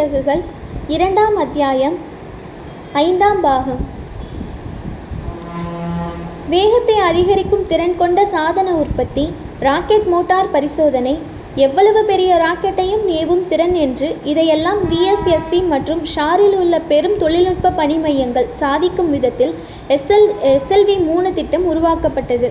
[0.00, 0.42] சிறகுகள்
[0.94, 1.96] இரண்டாம் அத்தியாயம்
[3.00, 3.80] ஐந்தாம் பாகம்.
[6.52, 9.24] வேகத்தை அதிகரிக்கும் திறன் கொண்ட சாதன உற்பத்தி
[9.66, 11.14] ராக்கெட் மோட்டார் பரிசோதனை
[11.66, 18.48] எவ்வளவு பெரிய ராக்கெட்டையும் ஏவும் திறன் என்று இதையெல்லாம் விஎஸ்எஸ்சி மற்றும் ஷாரில் உள்ள பெரும் தொழில்நுட்ப பணி மையங்கள்
[18.62, 19.52] சாதிக்கும் விதத்தில்
[19.96, 22.50] எஸ்எல் எஸ்எல்வி மூணு திட்டம் உருவாக்கப்பட்டது.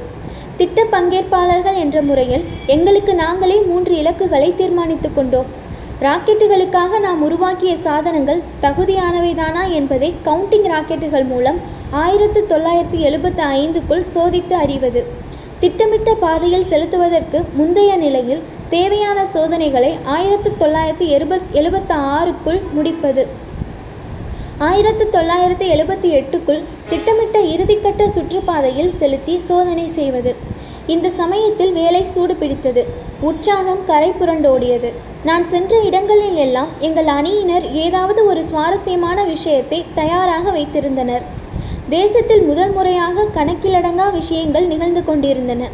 [0.59, 2.45] திட்ட பங்கேற்பாளர்கள் என்ற முறையில்
[2.75, 5.58] எங்களுக்கு நாங்களே மூன்று இலக்குகளை தீர்மானித்து கொண்டோம்.
[6.05, 11.57] ராக்கெட்டுகளுக்காக நாம் உருவாக்கிய சாதனங்கள் தகுதியானவைதானா என்பதை கவுண்டிங் ராக்கெட்டுகள் மூலம்
[12.01, 15.01] ஆயிரத்து தொள்ளாயிரத்தி எழுபத்து ஐந்துக்குள் சோதித்து அறிவது.
[15.59, 23.25] திட்டமிட்ட பாதையில் செலுத்துவதற்கு முந்தைய நிலையில் தேவையான சோதனைகளை ஆயிரத்து தொள்ளாயிரத்தி எழுபத் எழுபத்து ஆறுக்குள் முடிப்பது.
[24.57, 30.33] ஆயிரத்து தொள்ளாயிரத்து எழுபத்தி எட்டுக்குள் திட்டமிட்ட இறுதிக்கட்ட சுற்றுப்பாதையில் செலுத்தி சோதனை செய்வது.
[30.93, 32.83] இந்த சமயத்தில் வேலை சூடு பிடித்தது.
[33.29, 34.89] உற்சாகம் கரை புரண்டோடியது.
[35.27, 41.25] நான் சென்ற இடங்களில் எல்லாம் எங்கள் அணியினர் ஏதாவது ஒரு சுவாரஸ்யமான விஷயத்தை தயாராக வைத்திருந்தனர்.
[41.97, 45.69] தேசத்தில் முதல் முறையாக கணக்கிலடங்கா விஷயங்கள் நிகழ்ந்து கொண்டிருந்தன.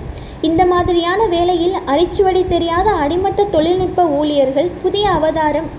[0.50, 5.70] இந்த மாதிரியான வேளையில் அரிச்சுவடி தெரியாத அடிமட்ட தொழில்நுட்ப ஊழியர்கள் புதிய அவதாரம்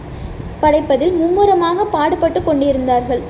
[0.63, 3.23] படைப்பதில் மும்முரமாக பாடுபட்டு கொண்டிருந்தார்கள்.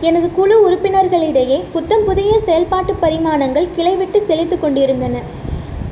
[0.00, 5.18] எனது குழு உறுப்பினர்களிடையே புத்தம் புதிய செயல்பாட்டு பரிமாணங்கள் கிளைவிட்டு செழித்து கொண்டிருந்தன.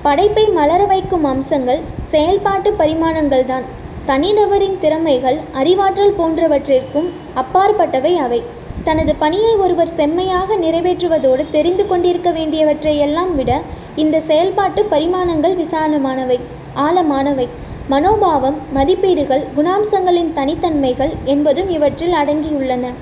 [0.03, 3.63] படைப்பை மலர வைக்கும் அம்சங்கள் செயல்பாட்டு பரிமாணங்கள்தான்.
[4.07, 8.43] தனிநபரின் திறமைகள் அறிவாற்றல் போன்றவற்றிற்கும் அப்பாற்பட்டவை அவை.
[8.85, 13.61] தனது பணியை ஒருவர் செம்மையாக நிறைவேற்றுவதோடு தெரிந்து கொண்டிருக்க வேண்டியவற்றை எல்லாம் விட
[13.97, 16.41] இந்த செயல்பாட்டு பரிமாணங்கள் விசாலமானவை
[16.77, 17.49] ஆழமானவை.
[17.89, 22.93] மனோபாவம் மதிப்பீடுகள் குணாம்சங்களின் தனித்தன்மைகள் என்பதும் இவற்றில் அடங்கியுள்ளன.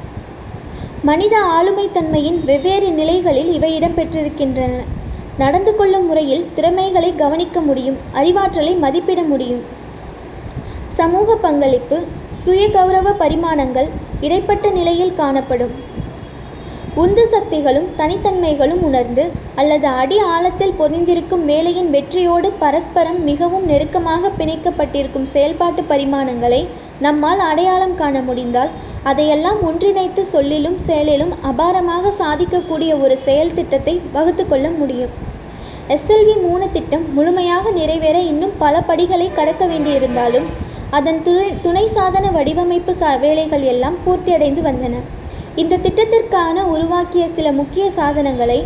[1.02, 4.74] மனித ஆளுமைத்தன்மையின் வெவ்வேறு நிலைகளில் இவை இடம்பெற்றிருக்கின்றன.
[5.38, 9.62] நடந்து கொள்ளும் முறையில் திறமைகளை கவனிக்க முடியும் அறிவாற்றலை மதிப்பிட முடியும்.
[10.88, 11.98] சமூக பங்களிப்பு
[12.30, 13.88] சுய கௌரவ பரிமாணங்கள்
[14.20, 15.74] இடைப்பட்ட நிலையில் காணப்படும்.
[17.00, 19.22] உந்து சக்திகளும் தனித்தன்மைகளும் உணர்ந்து
[19.60, 26.58] அல்லது அடி ஆழத்தில் பொதிந்திருக்கும் வேலையின் வெற்றியோடு பரஸ்பரம் மிகவும் நெருக்கமாக பிணைக்கப்பட்டிருக்கும் செயல்பாட்டு பரிமாணங்களை
[27.06, 28.74] நம்மால் அடையாளம் காண முடிந்தால்
[29.12, 35.14] அதையெல்லாம் ஒன்றிணைத்து சொல்லிலும் செயலிலும் அபாரமாக சாதிக்கக்கூடிய ஒரு செயல் திட்டத்தை வகுத்து கொள்ள முடியும்.
[35.96, 40.46] எஸ்எல்வி மூணு திட்டம் முழுமையாக நிறைவேற இன்னும் பல படிகளை கடக்க வேண்டியிருந்தாலும்
[40.98, 44.96] அதன் துணை துணை சாதன வடிவமைப்பு சா வேலைகள் எல்லாம் பூர்த்தியடைந்து வந்தன.
[45.60, 48.56] இந்த திட்டத்திற்கான உருவாக்கிய சில முக்கிய சாதனங்களை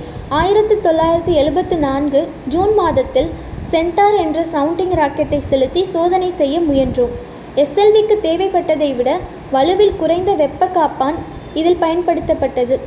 [0.40, 2.20] ஆயிரத்தி தொள்ளாயிரத்தி எழுபத்து நான்கு
[2.52, 3.30] ஜூன் மாதத்தில்
[3.72, 7.16] சென்டார் என்ற சவுண்டிங் ராக்கெட்டை செலுத்தி சோதனை செய்ய முயன்றோம்.
[7.62, 9.10] எஸ்எல்விக்கு தேவைப்பட்டதை விட
[9.54, 11.18] வலுவில் குறைந்த வெப்ப காப்பான்
[11.60, 12.78] இதில் பயன்படுத்தப்பட்டது.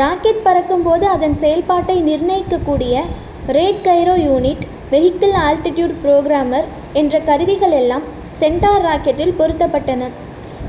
[0.00, 3.04] ராக்கெட் பறக்கும்போது அதன் செயல்பாட்டை நிர்ணயிக்கக்கூடிய
[3.58, 6.70] rate gyro unit vehicle altitude programmer
[7.02, 8.06] என்ற கருவிகள் எல்லாம்
[8.40, 10.04] சென்டார் ராக்கெட்டில் பொருத்தப்பட்டன.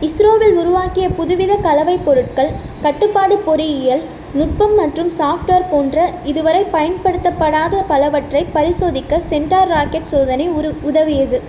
[0.06, 2.52] இஸ்ரோவில் உருவாக்கிய புதுவித கலவை பொருட்கள்
[2.84, 4.04] கட்டுப்பாடு பொறியியல்
[4.38, 5.98] நுட்பம் மற்றும் சாஃப்ட்வேர் போன்ற
[6.32, 11.40] இதுவரை பயன்படுத்தப்படாத பலவற்றை பரிசோதிக்க சென்டார் ராக்கெட் சோதனை உரு உதவியது.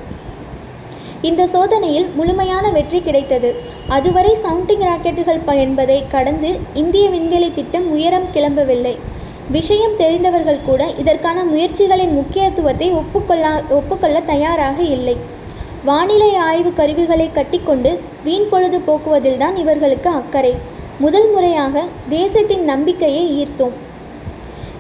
[1.29, 3.51] இந்த சோதனையில் முழுமையான வெற்றி கிடைத்தது.
[3.97, 6.51] அதுவரை சவுண்டிங் ராக்கெட்டுகள் என்பதை கடந்து
[6.83, 8.95] இந்திய விண்வெளி திட்டம் உயரம் கிளம்பவில்லை.
[9.57, 15.17] விஷயம் தெரிந்தவர்கள் கூட இதற்கான முயற்சிகளின் முக்கியத்துவத்தை ஒப்புக்கொள்ளா ஒப்புக்கொள்ள தயாராக இல்லை.
[15.85, 17.91] வானிலை ஆய்வு கருவிகளை கட்டிக்கொண்டு
[18.25, 20.55] வீண் பொழுது போக்குவதில்தான் இவர்களுக்கு அக்கறை.
[20.99, 23.77] முதல் முறையாக தேசத்தின் நம்பிக்கையை ஈர்த்தோம்.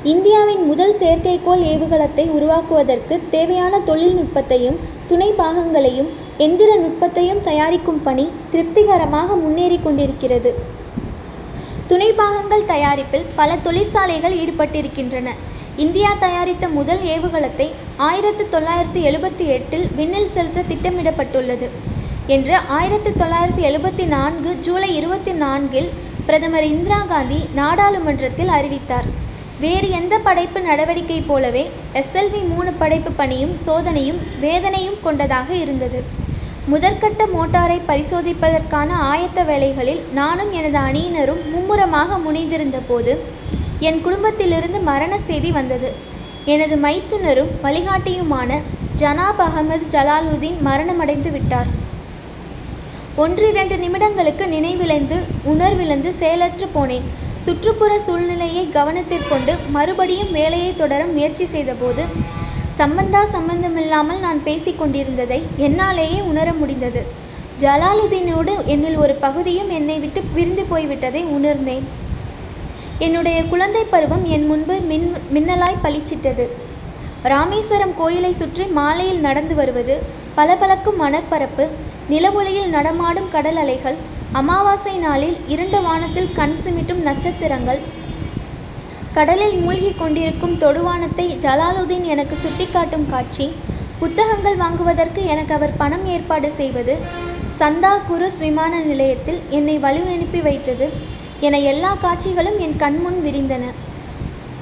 [0.02, 4.78] இந்தியாவின் முதல் செயற்கைக்கோள் ஏவுகணத்தை உருவாக்குவதற்கு தேவையான தொழில்நுட்பத்தையும்
[5.08, 10.52] துணை பாகங்களையும் எந்திர நுட்பத்தையும் தயாரிக்கும் பணி திருப்திகரமாக முன்னேறி கொண்டிருக்கிறது.
[11.86, 15.28] துணை பாகங்கள் தயாரிப்பில் பல தொழிற்சாலைகள் ஈடுபட்டிருக்கின்றன.
[15.82, 17.66] இந்தியா தயாரித்த முதல் ஏவுகலத்தை
[18.06, 21.66] ஆயிரத்து தொள்ளாயிரத்து எழுபத்தி எட்டில் விண்ணில் செலுத்த திட்டமிடப்பட்டுள்ளது
[22.34, 25.88] என்று ஆயிரத்து தொள்ளாயிரத்து எழுபத்தி நான்கு ஜூலை இருபத்தி நான்கில்
[26.26, 29.08] பிரதமர் இந்திரா காந்தி நாடாளுமன்றத்தில் அறிவித்தார்.
[29.64, 31.64] வேறு எந்த படைப்பு நடவடிக்கை போலவே
[32.00, 36.00] எஸ்எல்வி மூணு படைப்பு பணியும் சோதனையும் வேதனையும் கொண்டதாக இருந்தது.
[36.72, 43.12] முதற்கட்ட மோட்டாரை பரிசோதிப்பதற்கான ஆயத்த வேலைகளில் நானும் எனது அணியினரும் மும்முரமாக முனைந்திருந்த போது
[43.88, 45.90] என் குடும்பத்திலிருந்து மரண செய்தி வந்தது.
[46.52, 48.58] எனது மைத்துனரும் வழிகாட்டியுமான
[49.00, 51.70] ஜனாப் அகமது ஜலாலுதீன் மரணமடைந்து விட்டார்.
[53.16, 55.16] ஒன்றிரண்டு நிமிடங்களுக்கு நினைவிழந்து
[55.52, 57.06] உணர்விழந்து செயலற்று போனேன்.
[57.44, 62.04] சுற்றுப்புற சூழ்நிலையை கவனத்திற்கொண்டு மறுபடியும் வேலையை தொடர முயற்சி செய்தபோது
[62.80, 67.02] சம்பந்தா சம்பந்தமில்லாமல் நான் பேசிக்கொண்டிருந்ததை என்னாலேயே உணர முடிந்தது.
[67.62, 71.86] ஜலாலுதீனோடு என்னில் ஒரு பகுதியும் என்னை விட்டு பிரிந்து போய்விட்டதை உணர்ந்தேன்.
[73.04, 76.44] என்னுடைய குழந்தை பருவம் என் முன்பு மின் மின்னலாய் பளிச்சிட்டது.
[77.32, 79.94] ராமேஸ்வரம் கோயிலை சுற்றி மாலையில் நடந்து வருவது
[80.34, 81.64] பளபளக்கும் மணற்பரப்பு
[82.08, 83.98] நிலவொளியில் நடமாடும் கடல் அலைகள்
[84.32, 87.80] அமாவாசை நாளில் இருண்ட வானத்தில் கண் சிமிட்டும் நட்சத்திரங்கள்
[89.12, 93.46] கடலில் மூழ்கி கொண்டிருக்கும் தொடுவானத்தை ஜலாலுதீன் எனக்கு சுட்டிக்காட்டும் காட்சி
[93.98, 96.94] புத்தகங்கள் வாங்குவதற்கு எனக்கு அவர் பணம் ஏற்பாடு செய்வது
[97.58, 100.86] சந்தா குருஸ் விமான நிலையத்தில் என்னை வழி அனுப்பி வைத்தது
[101.46, 103.64] என எல்லா காட்சிகளும் என் கண்முன் விரிந்தன.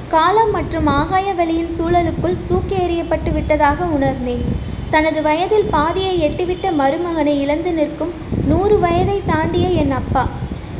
[0.08, 4.44] காலம் மற்றும் ஆகாய வெளியின் சூழலுக்குள் தூக்கி எறியப்பட்டு விட்டதாக உணர்ந்தேன்.
[4.90, 8.12] தனது வயதில் பாதியை எட்டிவிட்ட மருமகனை இழந்து நிற்கும்
[8.50, 10.24] நூறு வயதை தாண்டிய என் அப்பா.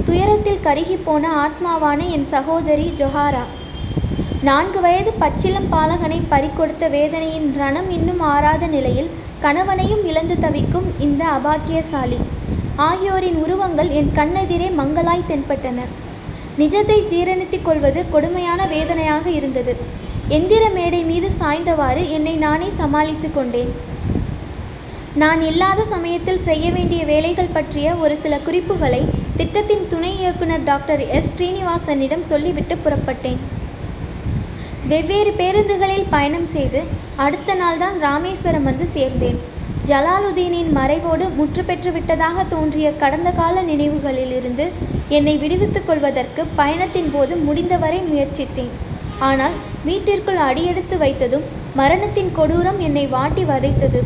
[0.04, 3.44] துயரத்தில் கருகிப்போன ஆத்மாவான என் சகோதரி ஜொஹாரா.
[4.42, 9.10] நான்கு வயது பச்சிலம் பாலகனை பறிகொடுத்த வேதனையின் ரணம் இன்னும் ஆறாத நிலையில்
[9.40, 12.18] கணவனையும் இழந்து தவிக்கும் இந்த அபாக்கியசாலி.
[12.86, 15.86] ஆகியோரின் உருவங்கள் என் கண்ணெதிரே மங்களாய் தென்பட்டன.
[16.60, 19.72] நிஜத்தை ஜீரணித்துக் கொள்வது கொடுமையான வேதனையாக இருந்தது.
[20.36, 23.72] எந்திர மேடை மீது சாய்ந்தவாறு என்னை நானே சமாளித்து கொண்டேன்.
[25.22, 29.02] நான் இல்லாத சமயத்தில் செய்ய வேண்டிய வேலைகள் பற்றிய ஒரு சில குறிப்புகளை
[29.38, 31.30] திட்டத்தின் துணை இயக்குனர் டாக்டர் எஸ்.
[31.32, 33.40] ஸ்ரீனிவாசனிடம் சொல்லிவிட்டு புறப்பட்டேன்.
[34.92, 36.82] வெவ்வேறு பேருந்துகளில் பயணம் செய்து
[37.26, 39.40] அடுத்த நாள்தான் ராமேஸ்வரம் வந்து சேர்ந்தேன்.
[39.88, 44.64] ஜலாலுதீனின் மறைவோடு முற்றுப்பெற்று விட்டதாக தோன்றிய கடந்த கால நினைவுகளிலிருந்து
[45.16, 48.72] என்னை விடுவித்துக் கொள்வதற்கு பயணத்தின் போது முடிந்தவரை முயற்சித்தேன்.
[49.28, 49.54] ஆனால்
[49.86, 51.46] வீட்டிற்குள் அடியெடுத்து வைத்ததும்
[51.80, 54.02] மரணத்தின் கொடூரம் என்னை வாட்டி வதைத்தது.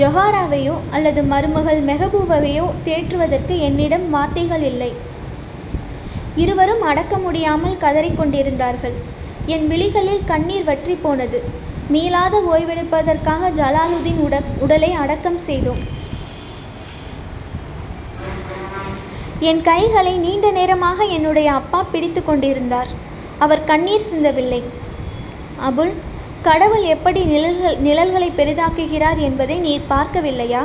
[0.00, 4.90] ஜொஹாராவையோ அல்லது மருமகள் மெஹபூபாவையோ தேற்றுவதற்கு என்னிடம் வார்த்தைகள் இல்லை.
[6.44, 8.98] இருவரும் அடக்க முடியாமல் கதறிக்கொண்டிருந்தார்கள்
[9.54, 11.40] என் விழிகளில் கண்ணீர் வற்றி போனது.
[11.94, 15.82] மீளாத ஓய்வெடுப்பதற்காக ஜலாலுதீன் உட உடலை அடக்கம் செய்தோம்.
[19.50, 22.90] என் கைகளை நீண்ட நேரமாக என்னுடைய அப்பா பிடித்து கொண்டிருந்தார்.
[23.38, 24.60] அவர் கண்ணீர் சிந்தவில்லை.
[25.68, 25.92] அபுல்
[26.48, 30.62] கடவுள் எப்படி நிழல்கள் நிழல்களை பெரிதாக்குகிறார் என்பதை நீர் பார்க்கவில்லையா?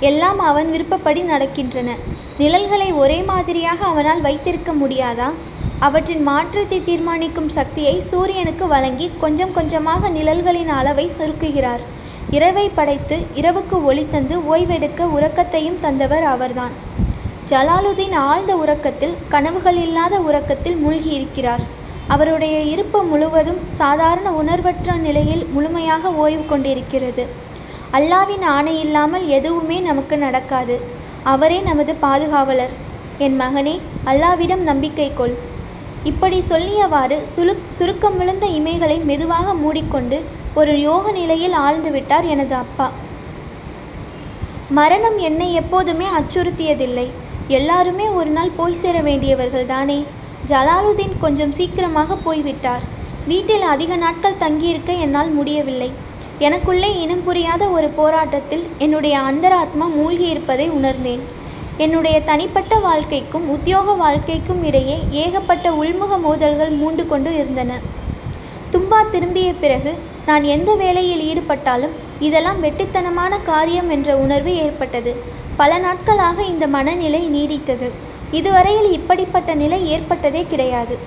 [0.00, 1.90] எல்லாம் அவன் விருப்பப்படி நடக்கின்றன.
[2.38, 5.28] நிழல்களை ஒரே மாதிரியாக அவனால் வைத்திருக்க முடியாதா?
[5.84, 11.82] அவற்றின் மாற்றத்தை தீர்மானிக்கும் சக்தியை சூரியனுக்கு வழங்கி கொஞ்சம் கொஞ்சமாக நிழல்களின் அளவை சுருக்குகிறார்.
[12.30, 16.74] இரவை படைத்து இரவுக்கு ஒளி தந்து ஓய்வெடுக்க உறக்கத்தையும் தந்தவர் அவர்தான்.
[17.50, 21.64] ஜலாலுதீன் ஆழ்ந்த உறக்கத்தில் கனவுகள் இல்லாத உறக்கத்தில் மூழ்கி இருக்கிறார்
[22.14, 27.26] அவருடைய இருப்பு முழுவதும் சாதாரண உணர்வற்ற நிலையில் முழுமையாக ஓய்வு கொண்டிருக்கிறது.
[27.92, 30.80] அல்லாவின் ஆணை இல்லாமல் எதுவுமே நமக்கு நடக்காது.
[31.22, 32.74] அவரே நமது பாதுகாவலர்.
[33.18, 35.36] என் மகனே அல்லாவிடம் நம்பிக்கை கொள்.
[36.10, 40.18] இப்படி சொல்லியவாறு சுரு சுருக்கம் விழுந்த இமைகளை மெதுவாக மூடிக்கொண்டு
[40.60, 42.86] ஒரு யோக நிலையில் ஆழ்ந்து விட்டார் எனது அப்பா.
[44.78, 47.06] மரணம் என்னை எப்போதுமே அச்சுறுத்தியதில்லை.
[47.58, 49.98] எல்லாருமே ஒரு நாள் போய் சேர வேண்டியவர்கள் தானே.
[50.50, 52.84] ஜலாலுதீன் கொஞ்சம் சீக்கிரமாக போய்விட்டார்.
[53.30, 55.90] வீட்டில் அதிக நாட்கள் தங்கியிருக்க என்னால் முடியவில்லை.
[56.46, 61.22] எனக்குள்ளே இனம் புரியாத ஒரு போராட்டத்தில் என்னுடைய அந்தராத்மா மூழ்கியிருப்பதை உணர்ந்தேன்.
[61.84, 67.72] என்னுடைய தனிப்பட்ட வாழ்க்கைக்கும் உத்தியோக வாழ்க்கைக்கும் இடையே ஏகப்பட்ட உள்முக மோதல்கள் மூண்டு கொண்டு இருந்தன.
[68.72, 69.94] தும்பா திரும்பிய பிறகு
[70.26, 75.14] நான் எந்த வேலையில் ஈடுபட்டாலும் இதெல்லாம் வெட்டித்தனமான காரியம் என்ற உணர்வு ஏற்பட்டது.
[75.56, 77.90] பல நாட்களாக இந்த மனநிலை நீடித்தது.
[78.30, 80.98] இதுவரையில் இப்படிப்பட்ட நிலை ஏற்பட்டதே கிடையாது.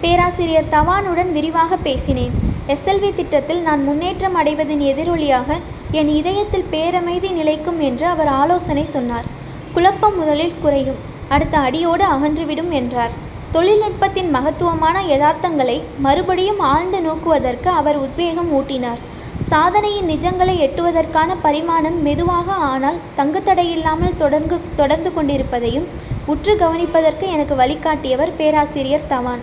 [0.00, 2.34] பேராசிரியர் தவானுடன் விரிவாக பேசினேன்.
[2.68, 5.58] எஸ்எல்வி திட்டத்தில் நான் முன்னேற்றம் அடைவதன் எதிரொலியாக
[6.00, 9.26] என் இதயத்தில் பேரமைதி நிலைக்கும் என்று அவர் ஆலோசனை சொன்னார்.
[9.74, 11.00] குழப்பம் முதலில் குறையும்.
[11.34, 13.14] அடுத்த அடியோடு அகன்றுவிடும் என்றார்.
[13.54, 19.02] தொழில்நுட்பத்தின் மகத்துவமான யதார்த்தங்களை மறுபடியும் ஆழ்ந்து நோக்குவதற்கு அவர் உத்வேகம் ஊட்டினார்.
[19.50, 25.86] சாதனையின் நிஜங்களை எட்டுவதற்கான பரிமாணம் மெதுவாக ஆனால் தங்குத்தடையில்லாமல் தொடர்ந்து தொடர்ந்து கொண்டிருப்பதையும்
[26.32, 29.42] உற்று கவனிப்பதற்கு எனக்கு வழிகாட்டியவர் பேராசிரியர் தவான்.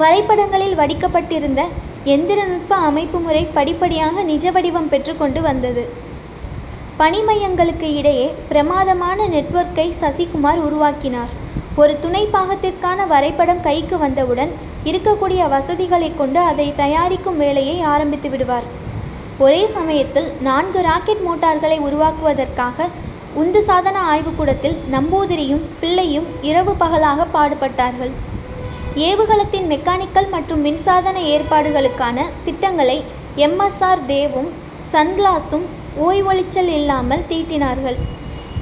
[0.00, 1.62] வரைபடங்களில் வடிக்கப்பட்டிருந்த
[2.12, 5.84] எந்திரநுட்ப அமைப்பு முறை படிப்படியாக நிஜ வடிவம் பெற்றுக்கொண்டு வந்தது.
[7.00, 11.32] பணிமையங்களுக்கு இடையே பிரமாதமான நெட்வொர்க்கை சசிகுமார் உருவாக்கினார்.
[11.82, 14.52] ஒரு துணை பாகத்திற்கான வரைபடம் கைக்கு வந்தவுடன்
[14.90, 18.68] இருக்கக்கூடிய வசதிகளை கொண்டு அதை தயாரிக்கும் வேலையை ஆரம்பித்து விடுவார்.
[19.46, 22.88] ஒரே சமயத்தில் நான்கு ராக்கெட் மோட்டார்களை உருவாக்குவதற்காக
[23.42, 28.14] உந்து சாதன ஆய்வுக்கூடத்தில் நம்பூதிரியும் பிள்ளையும் இரவு பகலாக பாடுபட்டார்கள்.
[29.04, 32.96] ஏவுகலத்தின் மெக்கானிக்கல் மற்றும் மின்சாதன ஏற்பாடுகளுக்கான திட்டங்களை
[33.46, 34.48] எம்எஸ்ஆர் தேவும்
[34.92, 35.66] சந்த்லாஸும்
[36.06, 37.98] ஓய்வொளிச்சல் இல்லாமல் தீட்டினார்கள்.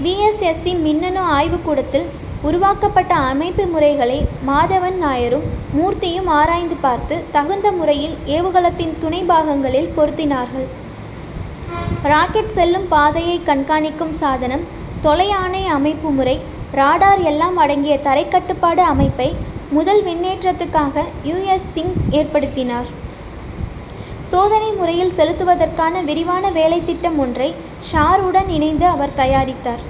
[0.04, 2.08] விஎஸ்எஸ்சி மின்னணு ஆய்வுக்கூடத்தில்
[2.48, 4.18] உருவாக்கப்பட்ட அமைப்பு முறைகளை
[4.50, 10.68] மாதவன் நாயரும் மூர்த்தியும் ஆராய்ந்து பார்த்து தகுந்த முறையில் ஏவுகலத்தின் துணை பாகங்களில் பொருத்தினார்கள்.
[12.12, 14.66] ராக்கெட் செல்லும் பாதையை கண்காணிக்கும் சாதனம்
[15.06, 16.38] தொலையானை அமைப்பு முறை
[16.80, 19.32] ராடார் எல்லாம் அடங்கிய தரைக்கட்டுப்பாடு அமைப்பை
[19.76, 22.88] முதல் விண்ணேற்றத்துக்காக யுஎஸ் சிங் ஏற்படுத்தினார்.
[24.30, 27.48] சோதனை முறையில் செலுத்துவதற்கான விரிவான வேலை திட்டம் ஒன்றை
[27.90, 29.82] ஷாருடன் இணைந்து அவர் தயாரித்தார்.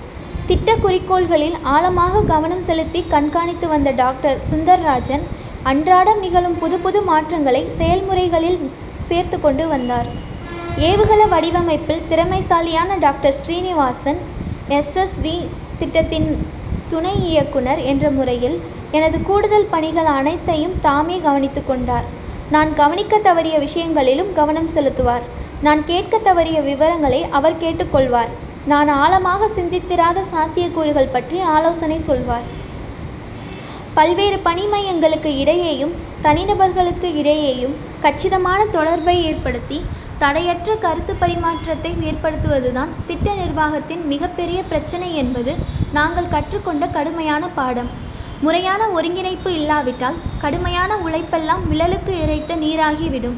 [0.49, 5.25] திட்ட குறிக்கோள்களில் ஆழமாக கவனம் செலுத்தி கண்காணித்து வந்த டாக்டர் சுந்தர்ராஜன்
[5.71, 8.61] அன்றாடம் நிகழும் புது புது மாற்றங்களை செயல்முறைகளில்
[9.09, 10.09] சேர்த்து கொண்டு வந்தார்.
[10.91, 14.21] ஏவுகல வடிவமைப்பில் திறமைசாலியான டாக்டர் ஸ்ரீனிவாசன்
[14.79, 15.37] எஸ்எஸ்வி
[15.81, 16.29] திட்டத்தின்
[16.93, 18.57] துணை இயக்குனர் என்ற முறையில்
[18.97, 22.09] எனது கூடுதல் பணிகள் அனைத்தையும் தாமே கவனித்து கொண்டார்.
[22.55, 25.25] நான் கவனிக்க தவறிய விஷயங்களிலும் கவனம் செலுத்துவார்.
[25.67, 28.33] நான் கேட்க தவறிய விவரங்களை அவர் கேட்டுக்கொள்வார்.
[28.73, 32.47] நான் ஆழமாக சிந்தித்திராத சாத்தியக்கூறுகள் பற்றி ஆலோசனை சொல்வார்.
[33.99, 35.93] பல்வேறு பணி மையங்களுக்கு இடையேயும்
[36.27, 37.75] தனிநபர்களுக்கு இடையேயும்
[38.05, 39.79] கச்சிதமான தொடர்பை ஏற்படுத்தி
[40.23, 45.53] தடையற்ற கருத்து பரிமாற்றத்தை ஏற்படுத்துவதுதான் திட்ட நிர்வாகத்தின் மிகப்பெரிய பிரச்சனை என்பது
[45.99, 47.91] நாங்கள் கற்றுக்கொண்ட கடுமையான பாடம்.
[48.41, 53.37] முறையான ஒருங்கிணைப்பு இல்லாவிட்டால் கடுமையான உழைப்பெல்லாம் விழலுக்கு இறைத்த நீராகிவிடும்.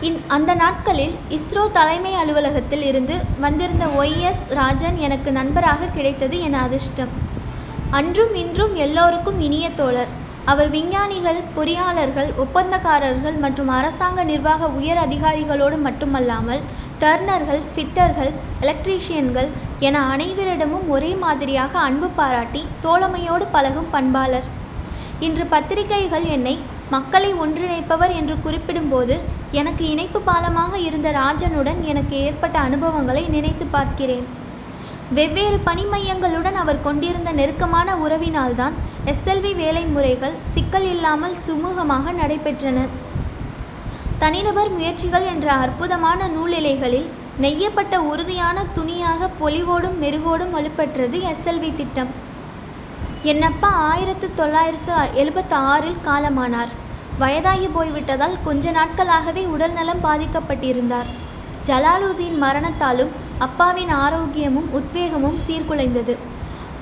[0.00, 7.08] இந் அந்த நாட்களில் இஸ்ரோ தலைமை அலுவலகத்தில் இருந்து வந்திருந்த ஒய்எஸ் ராஜன் எனக்கு நண்பராக கிடைத்தது என் அதிர்ஷ்டம்.
[7.90, 10.08] அன்றும் இன்றும் எல்லோருக்கும் இனிய தோழர்.
[10.44, 16.60] அவர் விஞ்ஞானிகள் பொறியாளர்கள் ஒப்பந்தக்காரர்கள் மற்றும் அரசாங்க நிர்வாக உயர் அதிகாரிகளோடு மட்டுமல்லாமல்
[17.00, 18.30] டர்னர்கள் ஃபிட்டர்கள்
[18.64, 19.48] எலக்ட்ரீஷியன்கள்
[19.86, 24.46] என அனைவரிடமும் ஒரே மாதிரியாக அன்பு பாராட்டி தோழமையோடு பழகும் பண்பாளர்.
[25.26, 26.54] இன்று பத்திரிகைகள் என்னை
[26.94, 29.14] மக்களை ஒன்றிணைப்பவர் என்று குறிப்பிடும்போது
[29.60, 34.26] எனக்கு இணைப்பு பாலமாக இருந்த ராஜனுடன் எனக்கு ஏற்பட்ட அனுபவங்களை நினைத்து பார்க்கிறேன்.
[35.16, 38.76] வெவ்வேறு பணி மையங்களுடன் அவர் கொண்டிருந்த நெருக்கமான உறவினால்தான்
[39.12, 42.78] எஸ்எல்வி வேலை முறைகள் சிக்கல் இல்லாமல் சுமூகமாக நடைபெற்றன.
[44.18, 47.08] தனிநபர் முயற்சிகள் என்ற அற்புதமான நூலிலைகளில்
[47.40, 52.10] நெய்யப்பட்ட உறுதியான துணியாக பொலிவோடும் மெருகோடும் வலுப்பெற்றது எஸ்எல்வி திட்டம்.
[53.22, 54.92] என்னப்பா ஆயிரத்து தொள்ளாயிரத்து
[55.22, 56.72] எழுபத்தி ஆறில் காலமானார்.
[57.18, 61.10] வயதாகி போய்விட்டதால் கொஞ்ச நாட்களாகவே உடல்நலம் பாதிக்கப்பட்டிருந்தார்.
[61.66, 66.16] ஜலாலுதீன் மரணத்தாலும் அப்பாவின் ஆரோக்கியமும் உத்வேகமும் சீர்குலைந்தது.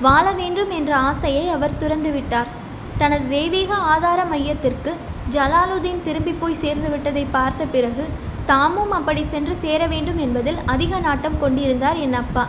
[0.01, 2.51] வாழ வேண்டும் என்ற ஆசையை அவர் துறந்துவிட்டார்.
[2.97, 4.93] தனது தெய்வீக ஆதார மையத்திற்கு
[5.33, 8.03] ஜலாலுதீன் திரும்பி போய் சேர்ந்து விட்டதை பார்த்த பிறகு
[8.49, 12.43] தாமும் அப்படி சென்று சேர வேண்டும் என்பதில் அதிக நாட்டம் கொண்டிருந்தார் என் அப்பா.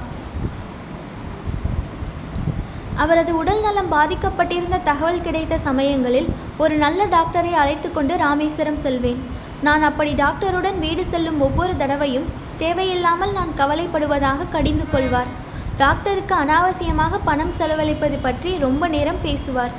[3.02, 6.28] அவரது உடல் நலம் பாதிக்கப்பட்டிருந்த தகவல் கிடைத்த சமயங்களில்
[6.64, 9.21] ஒரு நல்ல டாக்டரை அழைத்து கொண்டு ராமேஸ்வரம் செல்வேன்.
[9.66, 12.30] நான் அப்படி டாக்டருடன் வீடு செல்லும் ஒவ்வொரு தடவையும்
[12.62, 15.33] தேவையில்லாமல் நான் கவலைப்படுவதாக கடிந்து கொள்வார்.
[15.83, 19.75] டாக்டருக்கு அனாவசியமாக பணம் செலவழிப்பது பற்றி ரொம்ப நேரம் பேசுவார்.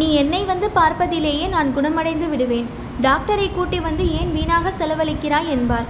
[0.00, 2.68] நீ என்னை வந்து பார்ப்பதிலேயே நான் குணமடைந்து விடுவேன்.
[3.06, 5.88] டாக்டரை கூட்டி வந்து ஏன் வீணாக செலவழிக்கிறாய் என்பார்.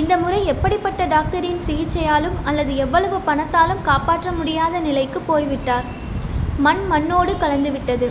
[0.00, 5.88] இந்த முறை எப்படிப்பட்ட டாக்டரின் சிகிச்சையாலும் அல்லது எவ்வளவு பணத்தாலும் காப்பாற்ற முடியாத நிலைக்கு போய்விட்டார்.
[6.66, 8.08] மண் மண்ணோடு கலந்துவிட்டது.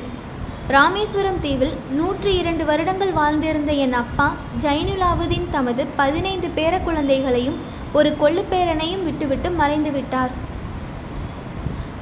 [0.75, 4.27] ராமேஸ்வரம் தீவில் நூற்றி இரண்டு வருடங்கள் வாழ்ந்திருந்த என் அப்பா
[4.63, 7.57] ஜைனுலாவுதீன் தமது பதினைந்து பேர குழந்தைகளையும்
[7.99, 10.31] ஒரு கொள்ளுப்பேரனையும் விட்டுவிட்டு மறைந்து விட்டார்.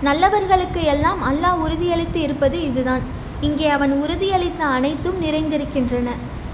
[0.09, 3.03] நல்லவர்களுக்கு எல்லாம் அல்லாஹ் உறுதியளித்து இருப்பது இதுதான்.
[3.47, 6.09] இங்கே அவன் உறுதியளித்த அனைத்தும் நிறைந்திருக்கின்றன.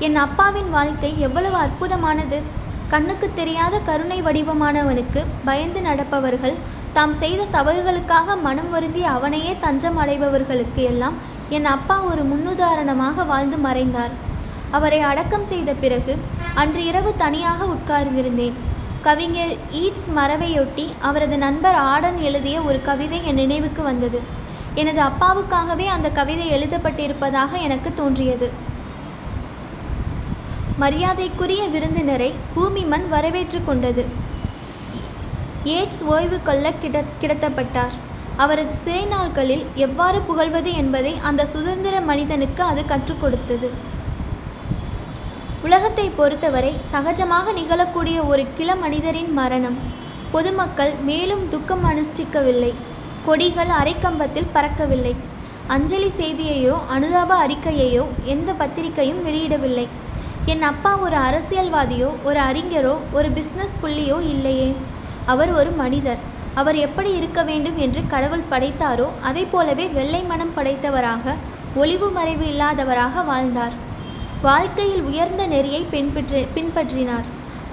[0.05, 2.39] என் அப்பாவின் வாழ்க்கை எவ்வளவு அற்புதமானது.
[2.93, 6.55] கண்ணுக்கு தெரியாத கருணை வடிவமானவனுக்கு பயந்து நடப்பவர்கள்
[6.95, 11.17] தாம் செய்த தவறுகளுக்காக மனம் வருந்தி அவனையே தஞ்சம் அடைபவர்களுக்கு எல்லாம்
[11.57, 14.15] என் அப்பா ஒரு முன்னுதாரணமாக வாழ்ந்து மறைந்தார்.
[14.77, 16.13] அவரை அடக்கம் செய்த பிறகு
[16.61, 18.57] அன்று இரவு தனியாக உட்கார்ந்திருந்தேன்.
[19.05, 24.19] கவிஞர் ஈட்ஸ் மரவையொட்டி அவரது நண்பர் ஆடன் எழுதிய ஒரு கவிதை என் நினைவுக்கு வந்தது.
[24.81, 28.47] எனது அப்பாவுக்காகவே அந்த கவிதை எழுதப்பட்டிருப்பதாக எனக்கு தோன்றியது.
[30.81, 34.03] மரியாதைக்குரிய விருந்தினரை பூமி மண் வரவேற்று கொண்டது.
[35.63, 37.95] ஏட்ஸ் ஓய்வு கொள்ள கிட கிடத்தப்பட்டார்.
[38.43, 43.69] அவரது சிறை நாட்களில் எவ்வாறு புகழ்வது என்பதை அந்த சுதந்திர மனிதனுக்கு அது கற்றுக் கொடுத்தது.
[45.63, 49.79] உலகத்தை பொறுத்தவரை சகஜமாக நிகழக்கூடிய ஒரு கிள மனிதரின் மரணம்.
[50.35, 52.71] பொதுமக்கள் மேலும் துக்கம் அனுஷ்டிக்கவில்லை.
[53.27, 55.13] கொடிகள் அரைக்கம்பத்தில் பறக்கவில்லை.
[55.75, 58.03] அஞ்சலி செய்தியையோ அனுதாப அறிக்கையையோ
[58.33, 59.85] எந்த பத்திரிகையும் வெளியிடவில்லை.
[60.51, 64.69] என் அப்பா ஒரு அரசியல்வாதியோ ஒரு அறிஞரோ ஒரு பிஸ்னஸ் புள்ளியோ இல்லையே.
[65.33, 66.21] அவர் ஒரு மனிதர்.
[66.61, 71.35] அவர் எப்படி இருக்க வேண்டும் என்று கடவுள் படைத்தாரோ அதை போலவே வெள்ளை மனம் படைத்தவராக
[71.81, 73.75] ஒளிவு மறைவு இல்லாதவராக வாழ்ந்தார்.
[74.47, 77.27] வாழ்க்கையில் உயர்ந்த நெறியை பின்பற்றி பின்பற்றினார்.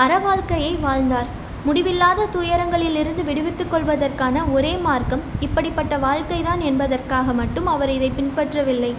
[0.04, 1.30] அற வாழ்க்கையை வாழ்ந்தார்.
[1.66, 8.92] முடிவில்லாத துயரங்களிலிருந்து விடுவித்துக் கொள்வதற்கான ஒரே மார்க்கம் இப்படிப்பட்ட வாழ்க்கைதான் என்பதற்காக மட்டும் அவர் இதை பின்பற்றவில்லை.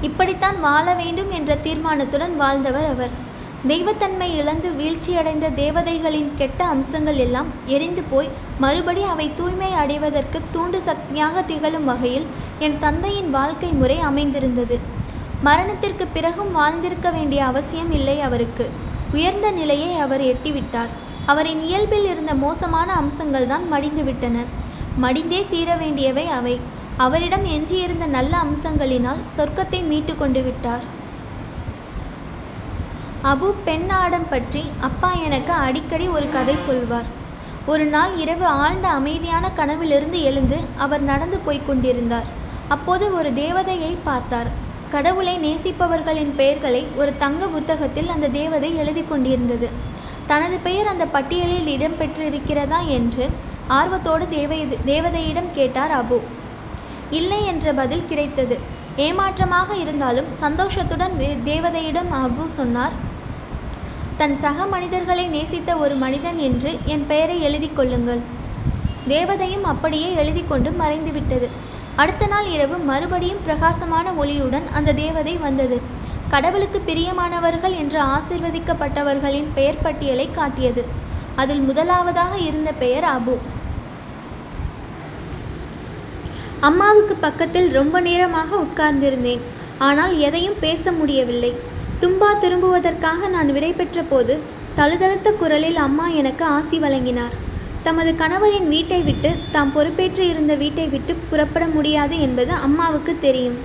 [0.00, 3.14] இப்படித்தான் வாழ வேண்டும் என்ற தீர்மானத்துடன் வாழ்ந்தவர் அவர்.
[3.68, 8.28] தெய்வத்தன்மை இழந்து வீழ்ச்சியடைந்த தேவதைகளின் கெட்ட அம்சங்கள் எல்லாம் எரிந்து போய்
[8.58, 12.26] மறுபடி அவை தூய்மை அடைவதற்கு தூண்டு சக்தியாக திகழும் வகையில்
[12.58, 14.78] என் தந்தையின் வாழ்க்கை முறை அமைந்திருந்தது.
[15.42, 18.70] மரணத்திற்கு பிறகும் வாழ்ந்திருக்க வேண்டிய அவசியம் இல்லை அவருக்கு.
[19.12, 20.92] உயர்ந்த நிலையை அவர் எட்டிவிட்டார்.
[21.32, 24.44] அவரின் இயல்பில் இருந்த மோசமான அம்சங்கள் தான் மடிந்துவிட்டன.
[25.04, 26.54] மடிந்தே தீர வேண்டியவை அவை.
[27.04, 30.84] அவரிடம் எஞ்சியிருந்த நல்ல அம்சங்களினால் சொர்க்கத்தை மீட்டு கொண்டு விட்டார்.
[33.32, 37.08] அபு பெண் ஆடம் பற்றி அப்பா எனக்கு அடிக்கடி ஒரு கதை சொல்வார்.
[37.72, 42.28] ஒரு நாள் இரவு ஆழ்ந்த அமைதியான கனவிலிருந்து எழுந்து அவர் நடந்து போய்க் கொண்டிருந்தார்.
[42.74, 44.50] அப்போது ஒரு தேவதையை பார்த்தார்.
[44.94, 49.70] கடவுளை நேசிப்பவர்களின் பெயர்களை ஒரு தங்க புத்தகத்தில் அந்த தேவதை எழுதி கொண்டிருந்தது.
[50.26, 53.30] தனது பெயர் அந்த பட்டியலில் இடம்பெற்றிருக்கிறதா என்று
[53.66, 56.20] ஆர்வத்தோடு தேவை தேவதையிடம் கேட்டார் அபு.
[57.10, 58.58] இல்லை என்ற பதில் கிடைத்தது.
[58.96, 62.92] ஏமாற்றமாக இருந்தாலும் சந்தோஷத்துடன் வே- தேவதையிடம் அபு சொன்னார்
[64.16, 68.18] தன் சக மனிதர்களை நேசித்த ஒரு மனிதன் என்று என் பெயரை எழுதி கொள்ளுங்கள்
[69.08, 71.48] தேவதையும் அப்படியே எழுதி கொண்டு மறைந்துவிட்டது.
[71.96, 75.80] அடுத்த நாள் இரவு மறுபடியும் பிரகாசமான ஒளியுடன் அந்த தேவதை வந்தது.
[76.32, 80.82] கடவுளுக்கு பிரியமானவர்கள் என்று ஆசிர்வதிக்கப்பட்டவர்களின் பெயர் பட்டியலை காட்டியது.
[81.42, 83.36] அதில் முதலாவதாக இருந்த பெயர் அபு.
[86.68, 89.42] அம்மாவுக்கு பக்கத்தில் ரொம்ப நேரமாக உட்கார்ந்திருந்தேன்.
[89.88, 91.52] ஆனால் எதையும் பேச முடியவில்லை.
[92.02, 94.34] தும்பா திரும்புவதற்காக நான் விடைபெற்ற போது
[94.78, 97.34] தழுதழுத்த குரலில் அம்மா எனக்கு ஆசி வழங்கினார்.
[97.86, 103.58] தமது கணவரின் வீட்டை விட்டு தாம் பொறுப்பேற்று இருந்த வீட்டை விட்டு புறப்பட முடியாது என்பது அம்மாவுக்கு தெரியும்.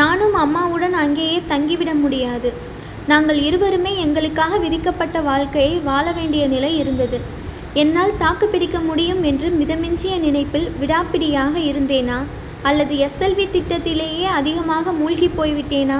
[0.00, 2.50] நானும் அம்மாவுடன் அங்கேயே தங்கிவிட முடியாது.
[3.10, 7.18] நாங்கள் இருவருமே எங்களுக்காக விதிக்கப்பட்ட வாழ்க்கையை வாழ வேண்டிய நிலை இருந்தது.
[7.82, 12.18] என்னால் தாக்கு பிடிக்க முடியும் என்று மிதமிஞ்சிய நினைப்பில் விடாப்பிடியாக இருந்தேனா?
[12.68, 15.98] அல்லது எஸ்எல்வி திட்டத்திலேயே அதிகமாக மூழ்கி போய்விட்டேனா?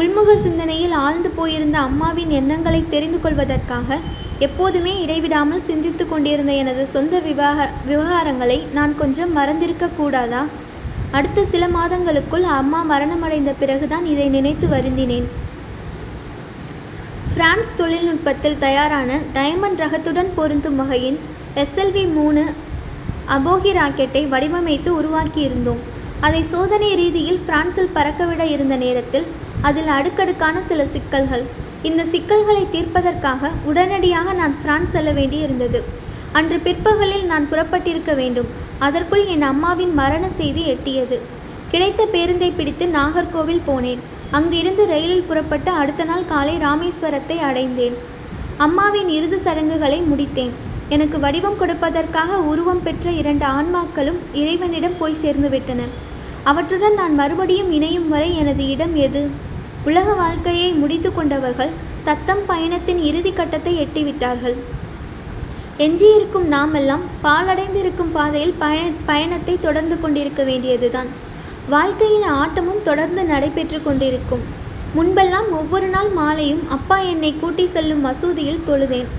[0.00, 3.98] உள்முக சிந்தனையில் ஆழ்ந்து போயிருந்த அம்மாவின் எண்ணங்களை தெரிந்து கொள்வதற்காக
[4.46, 10.42] எப்போதுமே இடைவிடாமல் சிந்தித்து கொண்டிருந்த எனது சொந்த விவகார விவகாரங்களை நான் கொஞ்சம் மறந்திருக்க கூடாதா?
[11.10, 15.26] அடுத்த சில மாதங்களுக்குள் அம்மா மரணமடைந்த பிறகுதான் இதை நினைத்து வருந்தினேன்.
[17.34, 21.18] பிரான்ஸ் தொழில்நுட்பத்தில் தயாரான டைமண்ட் ரகத்துடன் பொருந்தும் வகையின்
[21.54, 22.44] எஸ்எல்வி மூணு
[23.28, 25.82] அபோகி ராக்கெட்டை வடிவமைத்து உருவாக்கியிருந்தோம்.
[26.20, 29.26] அதை சோதனை ரீதியில் பிரான்சில் பறக்கவிட இருந்த நேரத்தில்
[29.60, 31.44] அதில் அடுக்கடுக்கான சில சிக்கல்கள்.
[31.82, 35.80] இந்த சிக்கல்களை தீர்ப்பதற்காக உடனடியாக நான் பிரான்ஸ் செல்ல வேண்டியிருந்தது.
[36.32, 38.48] அன்று பிற்பகலில் நான் புறப்பட்டிருக்க வேண்டும்.
[38.78, 41.16] அதற்குள் என் அம்மாவின் மரண செய்தி எட்டியது.
[41.72, 44.02] கிடைத்த பேருந்தை பிடித்து நாகர்கோவில் போனேன்.
[44.38, 47.96] அங்கிருந்து ரயிலில் புறப்பட்டு அடுத்த நாள் காலை ராமேஸ்வரத்தை அடைந்தேன்.
[48.66, 50.54] அம்மாவின் இறுதி சடங்குகளை முடித்தேன்.
[50.94, 55.82] எனக்கு வடிவம் கொடுப்பதற்காக உருவம் பெற்ற இரண்டு ஆன்மாக்களும் இறைவனிடம் போய் சேர்ந்துவிட்டன
[56.50, 59.22] அவற்றுடன் நான் மறுபடியும் இணையும் வரை எனது இடம் எது?
[59.84, 61.72] உலக வாழ்க்கையை முடித்து கொண்டவர்கள்
[62.04, 64.56] தத்தம் பயணத்தின் இறுதி கட்டத்தை எட்டிவிட்டார்கள்.
[65.84, 71.10] எஞ்சியிருக்கும் நாமெல்லாம் பாலடைந்திருக்கும் பாதையில் பயண பயணத்தை தொடர்ந்து கொண்டிருக்க வேண்டியதுதான்.
[71.74, 74.42] வாழ்க்கையின் ஆட்டமும் தொடர்ந்து நடைபெற்று கொண்டிருக்கும்.
[74.96, 79.10] முன்பெல்லாம் ஒவ்வொரு நாள் மாலையும் அப்பா என்னை கூட்டி செல்லும் மசூதியில் தொழுதேன்.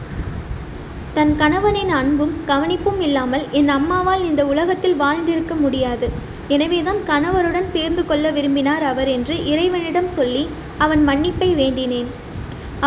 [1.13, 6.10] தன் கணவனின் அன்பும் கவனிப்பும் இல்லாமல் என் அம்மாவால் இந்த உலகத்தில் வாழ்ந்திருக்க முடியாது.
[6.56, 10.43] எனவேதான் கணவருடன் சேர்ந்து கொள்ள விரும்பினார் அவர் என்று இறைவனிடம் சொல்லி
[10.78, 12.12] அவன் மன்னிப்பை வேண்டினேன்.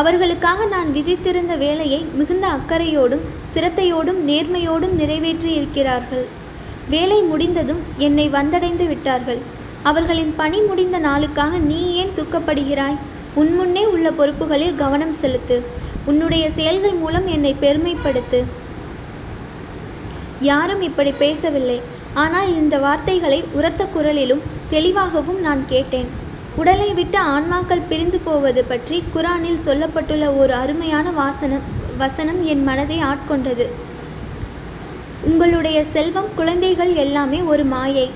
[0.00, 6.24] அவர்களுக்காக நான் விதித்திருந்த வேலையை மிகுந்த அக்கறையோடும் சிரத்தையோடும் நேர்மையோடும் நிறைவேற்றி இருக்கிறார்கள்.
[6.88, 9.38] வேலை முடிந்ததும் என்னை வந்தடைந்து விட்டார்கள்.
[9.82, 12.98] அவர்களின் பணி முடிந்த நாளுக்காக நீ ஏன் துக்கப்படுகிறாய்?
[13.34, 15.62] உன் முன்னே உள்ள பொறுப்புகளில் கவனம் செலுத்து.
[16.04, 18.40] உன்னுடைய செயல்கள் மூலம் என்னை பெருமைப்படுத்து.
[20.40, 21.78] யாரும் இப்படி பேசவில்லை.
[22.14, 26.10] ஆனால் இந்த வார்த்தைகளை உரத்த குரலிலும் தெளிவாகவும் நான் கேட்டேன்.
[26.60, 31.64] உடலை விட்டு ஆன்மாக்கள் பிரிந்து போவது பற்றி குரானில் சொல்லப்பட்டுள்ள ஒரு அருமையான வாசனம்
[32.02, 33.66] வசனம் என் மனதை ஆட்கொண்டது.
[35.30, 38.06] உங்களுடைய செல்வம் குழந்தைகள் எல்லாமே ஒரு மாயை.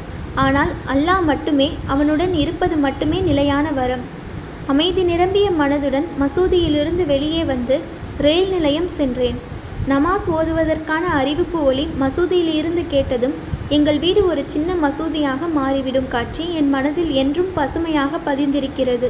[0.44, 4.04] ஆனால் அல்லாஹ் மட்டுமே அவனுடன் இருப்பது மட்டுமே நிலையான வரம்.
[4.72, 7.76] அமைதி நிரம்பிய மனதுடன் மசூதியிலிருந்து வெளியே வந்து
[8.26, 9.38] ரயில் நிலையம் சென்றேன்.
[9.92, 13.36] நமாஸ் ஓதுவதற்கான அறிவிப்பு ஒளி மசூதியிலிருந்து கேட்டதும்
[13.76, 19.08] எங்கள் வீடு ஒரு சின்ன மசூதியாக மாறிவிடும் காட்சி என் மனதில் என்றும் பசுமையாக பதிந்திருக்கிறது.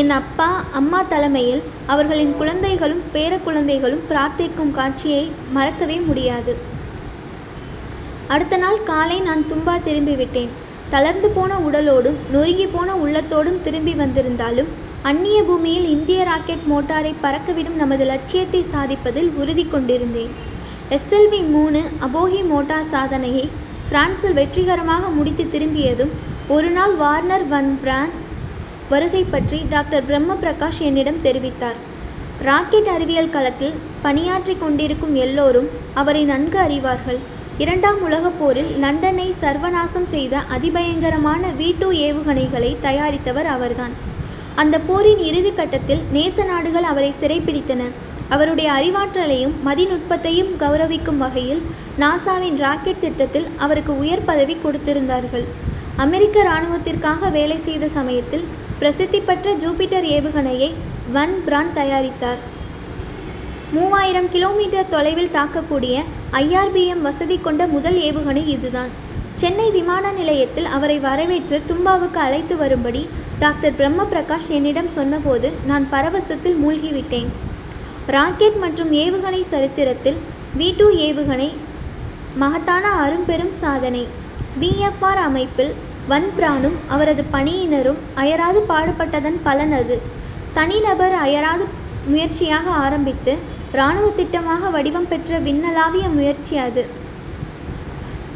[0.00, 6.54] என் அப்பா அம்மா தலைமையில் அவர்களின் குழந்தைகளும் பேர குழந்தைகளும் பிரார்த்திக்கும் காட்சியை மறக்கவே முடியாது.
[8.34, 10.50] அடுத்த நாள் காலை நான் தும்பா திரும்பிவிட்டேன்.
[10.94, 14.72] தளர்ந்து போன உடலோடும் நொறுங்கி போன உள்ளத்தோடும் திரும்பி வந்திருந்தாலும்
[15.02, 20.34] அந்நிய பூமியில் இந்திய ராக்கெட் மோட்டாரை பறக்கவிடும் நமது லட்சியத்தை சாதிப்பதில் உறுதி கொண்டிருந்தேன்.
[20.96, 23.46] எஸ்எல்வி மூணு அபோகி மோட்டார் சாதனையை
[23.90, 26.14] பிரான்சில் வெற்றிகரமாக முடித்து திரும்பியதும்
[26.54, 28.12] ஒரு நாள் வார்னர் வன் பிரான்
[28.90, 31.78] வருகை பற்றி டாக்டர் பிரம்ம பிரகாஷ் என்னிடம் தெரிவித்தார்.
[32.46, 35.68] ராக்கெட் அறிவியல் களத்தில் பணியாற்றிக் கொண்டிருக்கும் எல்லோரும்
[36.00, 37.20] அவரை நன்கு அறிவார்கள்.
[37.64, 43.94] இரண்டாம் உலகப் போரில் லண்டனை சர்வநாசம் செய்த அதிபயங்கரமான வி டூ ஏவுகணைகளை தயாரித்தவர் அவர்தான்.
[44.62, 47.82] அந்த போரின் இறுதி கட்டத்தில் நேச நாடுகள் அவரை சிறைப்பிடித்தன.
[48.34, 51.62] அவருடைய அறிவாற்றலையும் மதிநுட்பத்தையும் கௌரவிக்கும் வகையில்
[52.02, 55.46] நாசாவின் ராக்கெட் திட்டத்தில் அவருக்கு உயர் பதவி கொடுத்திருந்தார்கள்.
[56.04, 58.44] அமெரிக்க இராணுவத்திற்காக வேலை செய்த சமயத்தில்
[58.78, 60.70] பிரசித்தி பெற்ற ஜூபிட்டர் ஏவுகணையை
[61.14, 62.40] வன் பிராண்ட் தயாரித்தார்.
[63.76, 66.02] மூவாயிரம் கிலோமீட்டர் தொலைவில் தாக்கக்கூடிய
[66.42, 68.92] ஐஆர்பிஎம் வசதி கொண்ட முதல் ஏவுகணை இதுதான்.
[69.40, 73.02] சென்னை விமான நிலையத்தில் அவரை வரவேற்று தும்பாவுக்கு அழைத்து வரும்படி
[73.38, 77.30] டாக்டர் பிரம்ம பிரகாஷ் என்னிடம் சொன்னபோது நான் பரவசத்தில் மூழ்கிவிட்டேன்.
[78.14, 80.18] ராக்கெட் மற்றும் ஏவுகணை சரித்திரத்தில்
[80.58, 81.48] வி டூ ஏவுகணை
[82.42, 84.02] மகத்தான அரும்பெரும் சாதனை.
[84.60, 85.72] விஎஃப்ஆர் அமைப்பில்
[86.10, 89.96] வன்பிரானும் அவரது பணியினரும் அயராது பாடுபட்டதன் பலன் அது.
[90.58, 91.64] தனிநபர் அயராது
[92.10, 93.32] முயற்சியாக ஆரம்பித்து
[93.76, 96.84] இராணுவ திட்டமாக வடிவம் பெற்ற விண்ணலாவிய முயற்சி அது.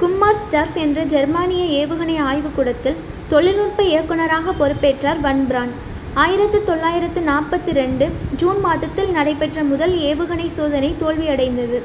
[0.01, 3.01] கும்மார் ஸ்டர்ஃப் என்ற ஜெர்மானிய ஏவுகணை ஆய்வுக்கூடத்தில்
[3.33, 5.73] தொழில்நுட்ப இயக்குநராக பொறுப்பேற்றார் வன் பிரான்.
[6.15, 11.79] ஆயிரத்து தொள்ளாயிரத்து நாற்பத்தி ரெண்டு ஜூன் மாதத்தில் நடைபெற்ற முதல் ஏவுகணை சோதனை தோல்வியடைந்தது.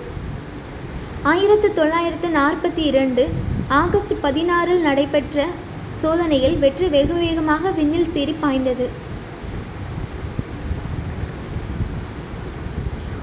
[1.24, 3.24] ஆயிரத்து தொள்ளாயிரத்து நாற்பத்தி இரண்டு
[3.82, 5.46] ஆகஸ்ட் பதினாறில் நடைபெற்ற
[6.02, 8.88] சோதனையில் வெற்றி வெகு வேகமாக விண்ணில் சீறி பாய்ந்தது.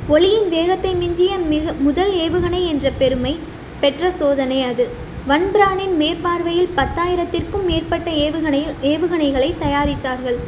[0.08, 3.38] ஒளியின் வேகத்தை மிஞ்சிய மிக முதல் ஏவுகணை என்ற பெருமை
[3.80, 4.84] பெற்ற சோதனை அது.
[5.26, 10.40] வன்பிரானின் மேற்பார்வையில் பத்தாயிரத்திற்கும் மேற்பட்ட ஏவுகணை ஏவுகணைகளை தயாரித்தார்கள்.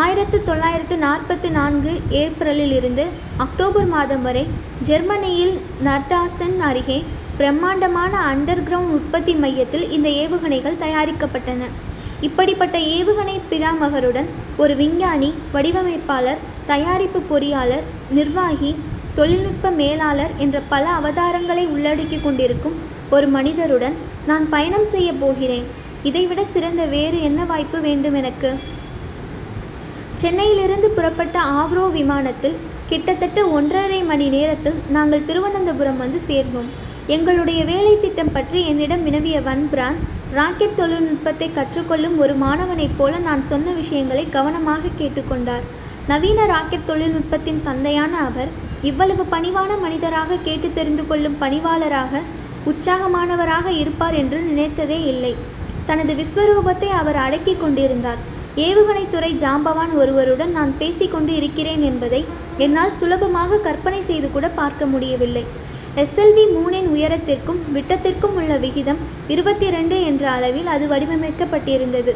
[0.00, 3.04] ஆயிரத்து தொள்ளாயிரத்து நாற்பத்தி நான்கு ஏப்ரலில் இருந்து
[3.44, 4.42] அக்டோபர் மாதம் வரை
[4.88, 5.54] ஜெர்மனியில்
[5.86, 6.98] நர்டாசன் அருகே
[7.38, 11.70] பிரம்மாண்டமான அண்டர் கிரவுண்ட் உற்பத்தி மையத்தில் இந்த ஏவுகணைகள் தயாரிக்கப்பட்டன.
[12.26, 14.28] இப்படிப்பட்ட ஏவுகணை பிதாமகருடன்
[14.62, 18.70] ஒரு விஞ்ஞானி வடிவமைப்பாளர் தயாரிப்பு பொறியாளர் நிர்வாகி
[19.18, 22.78] தொழில்நுட்ப மேலாளர் என்ற பல அவதாரங்களை உள்ளடக்கி கொண்டிருக்கும்
[23.16, 23.98] ஒரு மனிதருடன்
[24.30, 25.66] நான் பயணம் செய்ய போகிறேன்.
[26.08, 28.50] இதைவிட சிறந்த வேறு என்ன வாய்ப்பு வேண்டும் எனக்கு
[30.22, 32.56] சென்னையிலிருந்து புறப்பட்ட ஆக்ரோ விமானத்தில்
[32.90, 36.68] கிட்டத்தட்ட ஒன்றரை மணி நேரத்தில் நாங்கள் திருவனந்தபுரம் வந்து சேர்ந்தோம்.
[37.14, 39.98] எங்களுடைய வேலை திட்டம் பற்றி என்னிடம் வினவிய வன்பிரான்
[40.36, 45.66] ராக்கெட் தொழில்நுட்பத்தை கற்றுக்கொள்ளும் ஒரு மாணவனைப் போல நான் சொன்ன விஷயங்களை கவனமாக கேட்டுக்கொண்டார்
[46.12, 48.50] நவீன ராக்கெட் தொழில்நுட்பத்தின் தந்தையான அவர்
[48.90, 52.22] இவ்வளவு பணிவான மனிதராக கேட்டு தெரிந்து கொள்ளும் பணிவாளராக
[52.70, 55.34] உற்சாகமானவராக இருப்பார் என்று நினைத்ததே இல்லை.
[55.90, 58.22] தனது விஸ்வரூபத்தை அவர் அடக்கிக் கொண்டிருந்தார்.
[58.64, 62.20] ஏவுகணைத்துறை ஜாம்பவான் ஒருவருடன் நான் பேசிக்கொண்டு இருக்கிறேன் என்பதை
[62.64, 65.44] என்னால் சுலபமாக கற்பனை செய்து கூட பார்க்க முடியவில்லை.
[66.02, 69.00] எஸ்எல்வி மூனின் உயரத்திற்கும் விட்டத்திற்கும் உள்ள விகிதம்
[69.34, 72.14] இருபத்தி ரெண்டு என்ற அளவில் அது வடிவமைக்கப்பட்டிருந்தது.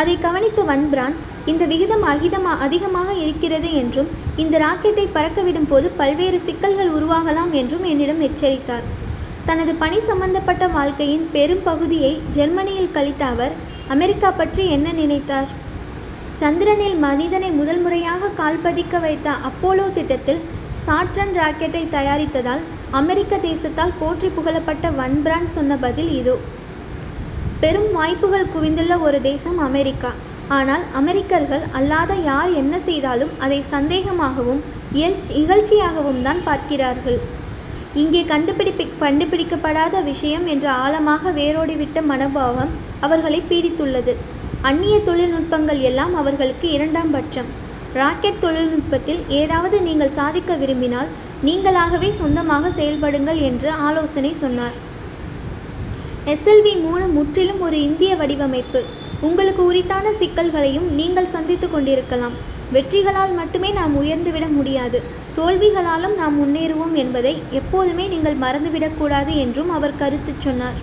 [0.00, 1.16] அதை கவனித்த வன்பிரான்
[1.52, 4.10] இந்த விகிதம் அகிதமா அதிகமாக இருக்கிறது என்றும்
[4.42, 8.86] இந்த ராக்கெட்டை பறக்கவிடும் போது பல்வேறு சிக்கல்கள் உருவாகலாம் என்றும் என்னிடம் எச்சரித்தார்.
[9.48, 13.54] தனது பணி சம்பந்தப்பட்ட வாழ்க்கையின் பெரும் பகுதியை ஜெர்மனியில் கழித்த அவர்
[13.92, 15.46] அமெரிக்கா பற்றி என்ன நினைத்தார்?
[16.40, 20.42] சந்திரனில் மனிதனை முதல் முறையாக கால்பதிக்க வைத்த அப்போலோ திட்டத்தில்
[20.84, 22.62] சாட்ரன் ராக்கெட்டை தயாரித்ததால்
[23.00, 26.36] அமெரிக்க தேசத்தால் போற்றி புகழப்பட்ட வன்பிரான் சொன்ன பதில் இதோ.
[27.62, 30.12] பெரும் வாய்ப்புகள் குவிந்துள்ள ஒரு தேசம் அமெரிக்கா.
[30.58, 34.62] ஆனால் அமெரிக்கர்கள் அல்லாத யார் என்ன செய்தாலும் அதை சந்தேகமாகவும்
[34.98, 37.18] இயல்ச்சி இகழ்ச்சியாகவும் தான் பார்க்கிறார்கள்.
[37.94, 42.72] இங்கே கண்டுபிடிப்பி கண்டுபிடிக்கப்படாத விஷயம் என்ற ஆழமாக வேரோடிவிட்ட மனோபாவம்
[43.06, 44.14] அவர்களை பீடித்துள்ளது.
[44.68, 47.48] அந்நிய தொழில்நுட்பங்கள் எல்லாம் அவர்களுக்கு இரண்டாம் பட்சம்.
[47.94, 51.08] ராக்கெட் தொழில்நுட்பத்தில் ஏதாவது நீங்கள் சாதிக்க விரும்பினால்
[51.46, 54.76] நீங்களாகவே சொந்தமாக செயல்படுங்கள் என்று ஆலோசனை சொன்னார்.
[56.32, 58.82] எஸ்எல்வி மூணு முற்றிலும் ஒரு இந்திய வடிவமைப்பு.
[59.20, 62.36] உங்களுக்கு உரித்தான சிக்கல்களையும் நீங்கள் சந்தித்து கொண்டிருக்கலாம்.
[62.72, 65.00] வெற்றிகளால் மட்டுமே நாம் உயர்ந்துவிட முடியாது.
[65.38, 70.78] தோல்விகளாலும் நாம் முன்னேறுவோம் என்பதை எப்போதுமே நீங்கள் மறந்துவிடக்கூடாது என்றும் அவர் கருத்து சொன்னார்.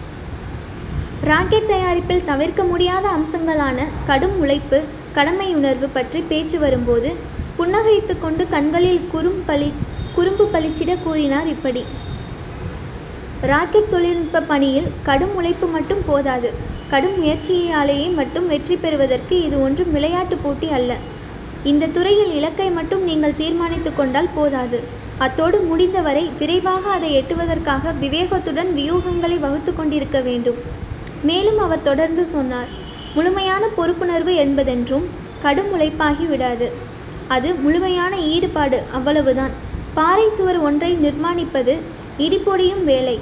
[1.30, 4.80] ராக்கெட் தயாரிப்பில் தவிர்க்க முடியாத அம்சங்களான கடும் உழைப்பு
[5.18, 7.10] கடமையுணர்வு பற்றி பேச்சு வரும்போது
[7.58, 9.70] புன்னகைத்து கொண்டு கண்களில் குறும் பளி
[10.16, 11.84] குறும்பு பளிச்சிட கூறினார் இப்படி.
[13.52, 16.50] ராக்கெட் தொழில்நுட்ப பணியில் கடும் உழைப்பு மட்டும் போதாது.
[16.94, 20.94] கடும் முயற்சியாலேயே மட்டும் வெற்றி பெறுவதற்கு இது ஒன்றும் விளையாட்டு போட்டி அல்ல.
[21.70, 24.80] இந்த துறையில் இலக்கை மட்டும் நீங்கள் தீர்மானித்து கொண்டால் போதாது.
[25.26, 30.60] அத்தோடு முடிந்தவரை விரைவாக அதை எட்டுவதற்காக விவேகத்துடன் வியூகங்களை வகுத்து கொண்டிருக்க வேண்டும்.
[31.30, 32.72] மேலும் அவர் தொடர்ந்து சொன்னார்
[33.16, 35.06] முழுமையான பொறுப்புணர்வு என்பதென்றும்
[35.44, 36.68] கடும் உழைப்பாகி விடாது.
[37.36, 39.56] அது முழுமையான ஈடுபாடு அவ்வளவுதான்.
[39.98, 41.76] பாறை சுவர் ஒன்றை நிர்மாணிப்பது
[42.26, 43.18] இடிப்பொடியும் வேலை.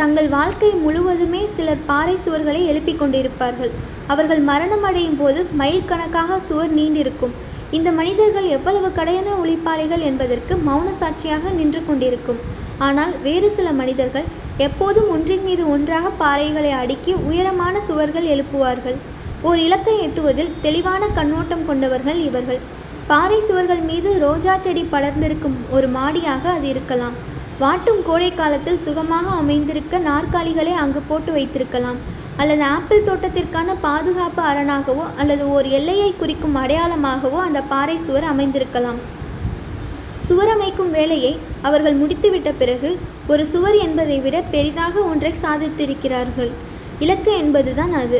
[0.00, 3.72] தங்கள் வாழ்க்கை முழுவதுமே சிலர் பாறை சுவர்களை எழுப்பிக் கொண்டிருப்பார்கள்.
[4.12, 7.34] அவர்கள் மரணம் அடையும் போது மைல் கணக்காக சுவர் நீண்டிருக்கும்.
[7.76, 12.40] இந்த மனிதர்கள் எவ்வளவு கடையான உழைப்பாளிகள் என்பதற்கு மௌன சாட்சியாக நின்று கொண்டிருக்கும்.
[12.86, 14.26] ஆனால் வேறு சில மனிதர்கள்
[14.66, 18.96] எப்போதும் ஒன்றின் மீது ஒன்றாக பாறைகளை அடுக்கி உயரமான சுவர்கள் எழுப்புவார்கள்.
[19.48, 22.60] ஓர் இலக்கை எட்டுவதில் தெளிவான கண்ணோட்டம் கொண்டவர்கள் இவர்கள்.
[23.10, 27.16] பாறை சுவர்கள் மீது ரோஜா செடி படர்ந்திருக்கும் ஒரு மாடியாக அது இருக்கலாம்.
[27.62, 31.98] வாட்டும் கோடை காலத்தில் சுகமாக அமைந்திருக்க நாற்காலிகளை அங்கு போட்டு வைத்திருக்கலாம்.
[32.40, 39.00] அல்லது ஆப்பிள் தோட்டத்திற்கான பாதுகாப்பு அரணாகவோ அல்லது ஓர் எல்லையை குறிக்கும் அடையாளமாகவோ அந்த பாறை சுவர் அமைந்திருக்கலாம்.
[40.28, 41.32] சுவர் அமைக்கும் வேலையை
[41.68, 42.90] அவர்கள் முடித்துவிட்ட பிறகு
[43.26, 46.50] ஒரு சுவர் என்பதை விட பெரிதாக ஒன்றை சாதித்திருக்கிறார்கள்.
[47.04, 48.18] இலக்கு என்பதுதான் அது.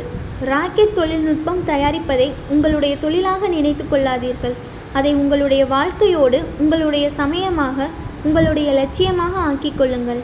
[0.50, 4.56] ராக்கெட் தொழில்நுட்பம் தயாரிப்பதை உங்களுடைய தொழிலாக நினைத்து கொள்ளாதீர்கள்.
[4.92, 7.88] அதை உங்களுடைய வாழ்க்கையோடு உங்களுடைய சமயமாக
[8.24, 10.22] உங்களுடைய லட்சியமாக ஆக்கிக் கொள்ளுங்கள்.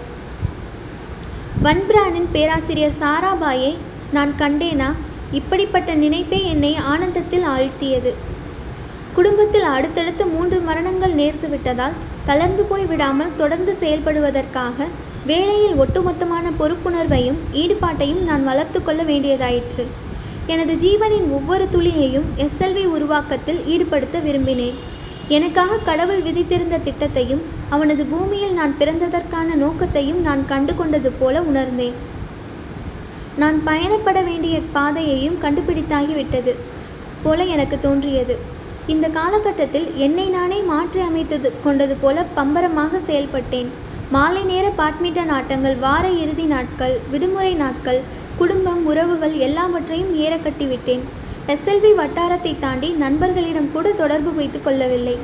[1.65, 3.73] வன்பிரானின் பேராசிரியர் சாராபாயை
[4.13, 4.87] நான் கண்டேனா?
[5.33, 8.13] இப்படிப்பட்ட நினைப்பே என்னை ஆனந்தத்தில் ஆழ்த்தியது.
[9.15, 14.89] குடும்பத்தில் அடுத்தடுத்து மூன்று மரணங்கள் நேர்ந்து விட்டதால் தளர்ந்து போய் விடாமல் தொடர்ந்து செயல்படுவதற்காக
[15.27, 19.87] வேலையில் ஒட்டுமொத்தமான பொறுப்புணர்வையும் ஈடுபாட்டையும் நான் வளர்த்து கொள்ள வேண்டியதாயிற்று.
[20.47, 24.79] எனது ஜீவனின் ஒவ்வொரு துளியையும் எஸ்எல்வி உருவாக்கத்தில் ஈடுபடுத்த விரும்பினேன்.
[25.29, 27.43] எனக்காக கடவுள் விதித்திருந்த திட்டத்தையும்
[27.75, 31.97] அவனது பூமியில் நான் பிறந்ததற்கான நோக்கத்தையும் நான் கண்டு கொண்டது போல உணர்ந்தேன்.
[33.43, 36.53] நான் பயணப்பட வேண்டிய பாதையையும் கண்டுபிடித்தாகிவிட்டது
[37.25, 38.35] போல எனக்கு தோன்றியது.
[38.93, 43.71] இந்த காலகட்டத்தில் என்னை நானே மாற்றி அமைத்தது கொண்டது போல பம்பரமாக செயல்பட்டேன்.
[44.15, 48.01] மாலை நேர பேட்மிண்டன் ஆட்டங்கள் வார இறுதி நாட்கள் விடுமுறை நாட்கள்
[48.41, 51.05] குடும்பம் உறவுகள் எல்லாவற்றையும் ஏற கட்டிவிட்டேன்
[51.55, 55.17] எஸ்எல்வி வட்டாரத்தை தாண்டி நண்பர்களிடம் கூட தொடர்பு வைத்துக் கொள்ளவில்லை.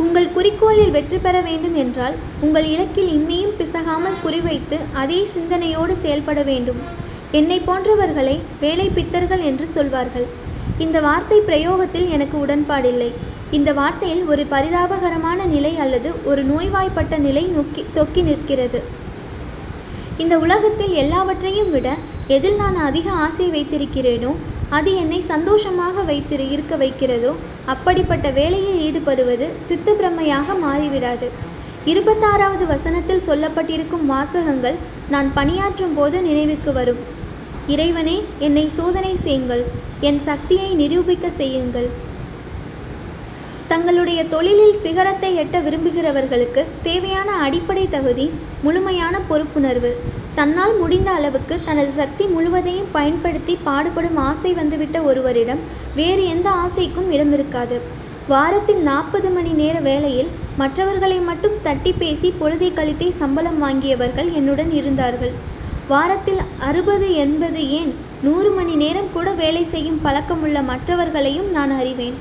[0.00, 6.80] உங்கள் குறிக்கோளில் வெற்றி பெற வேண்டும் என்றால் உங்கள் இலக்கில் இம்மியும் பிசகாமல் குறிவைத்து அதே சிந்தனையோடு செயல்பட வேண்டும்.
[7.38, 10.26] என்னை போன்றவர்களை வேலை பித்தர்கள் என்று சொல்வார்கள்.
[10.78, 13.10] இந்த வார்த்தை பிரயோகத்தில் எனக்கு உடன்பாடில்லை.
[13.50, 18.80] இந்த வார்த்தையில் ஒரு பரிதாபகரமான நிலை அல்லது ஒரு நோய்வாய்ப்பட்ட நிலை நொக்கி தொக்கி நிற்கிறது.
[20.18, 21.88] இந்த உலகத்தில் எல்லாவற்றையும் விட
[22.36, 24.32] எதில் நான் அதிக ஆசை வைத்திருக்கிறேனோ
[24.76, 27.32] அது என்னை சந்தோஷமாக வைத்திரு இருக்க வைக்கிறதோ
[27.72, 31.28] அப்படிப்பட்ட வேலையில் ஈடுபடுவது சித்த பிரம்மையாக மாறிவிடாது.
[31.92, 34.78] இருபத்தாறாவது வசனத்தில் சொல்லப்பட்டிருக்கும் வாசகங்கள்
[35.14, 37.00] நான் பணியாற்றும் போது நினைவுக்கு வரும்.
[37.74, 39.64] இறைவனே என்னை சோதனை செய்யுங்கள்.
[40.08, 41.88] என் சக்தியை நிரூபிக்க செய்யுங்கள்.
[43.72, 48.26] தங்களுடைய தொழிலில் சிகரத்தை எட்ட விரும்புகிறவர்களுக்கு தேவையான அடிப்படை தகுதி
[48.64, 49.90] முழுமையான பொறுப்புணர்வு.
[50.38, 55.62] தன்னால் முடிந்த அளவுக்கு தனது சக்தி முழுவதையும் பயன்படுத்தி பாடுபடும் ஆசை வந்துவிட்ட ஒருவரிடம்
[55.98, 57.78] வேறு எந்த ஆசைக்கும் இடம் இருக்காது
[58.32, 60.30] வாரத்தின் நாற்பது மணி நேர வேளையில்
[60.60, 65.32] மற்றவர்களை மட்டும் தட்டி பேசி பொழுதை கழித்தே சம்பளம் வாங்கியவர்கள் என்னுடன் இருந்தார்கள்.
[65.92, 67.94] வாரத்தில் அறுபது எண்பது ஏன்
[68.26, 72.18] நூறு மணி நேரம் கூட வேலை செய்யும் பழக்கமுள்ள மற்றவர்களையும் நான் அறிவேன்.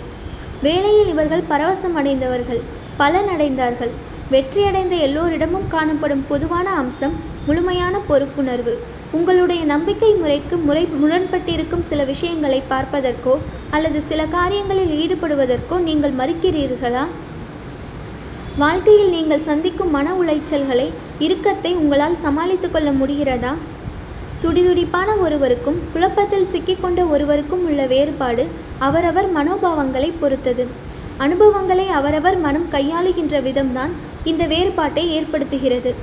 [0.65, 2.62] வேலையில் இவர்கள் பரவசம் அடைந்தவர்கள்
[3.00, 3.93] பலனடைந்தார்கள்.
[4.34, 7.15] வெற்றியடைந்த எல்லோரிடமும் காணப்படும் பொதுவான அம்சம்
[7.47, 8.74] முழுமையான பொறுப்புணர்வு.
[9.17, 13.34] உங்களுடைய நம்பிக்கை முறைக்கு முறை முரண்பட்டிருக்கும் சில விஷயங்களை பார்ப்பதற்கோ
[13.78, 17.04] அல்லது சில காரியங்களில் ஈடுபடுவதற்கோ நீங்கள் மறுக்கிறீர்களா?
[18.63, 20.88] வாழ்க்கையில் நீங்கள் சந்திக்கும் மன உளைச்சல்களை
[21.26, 23.54] இறுக்கத்தை உங்களால் சமாளித்து கொள்ள முடிகிறதா?
[24.43, 30.65] துடிதுடிப்பான ஒருவருக்கும் குழப்பத்தில் சிக்கிக்கொண்ட ஒருவருக்கும் உள்ள வேறுபாடு அவரவர் மனோபாவங்களை பொறுத்தது.
[31.17, 35.93] அனுபவங்களை அவரவர் மனம் கையாளுகின்ற விதம்தான் இந்த வேறுபாட்டை ஏற்படுத்துகிறது.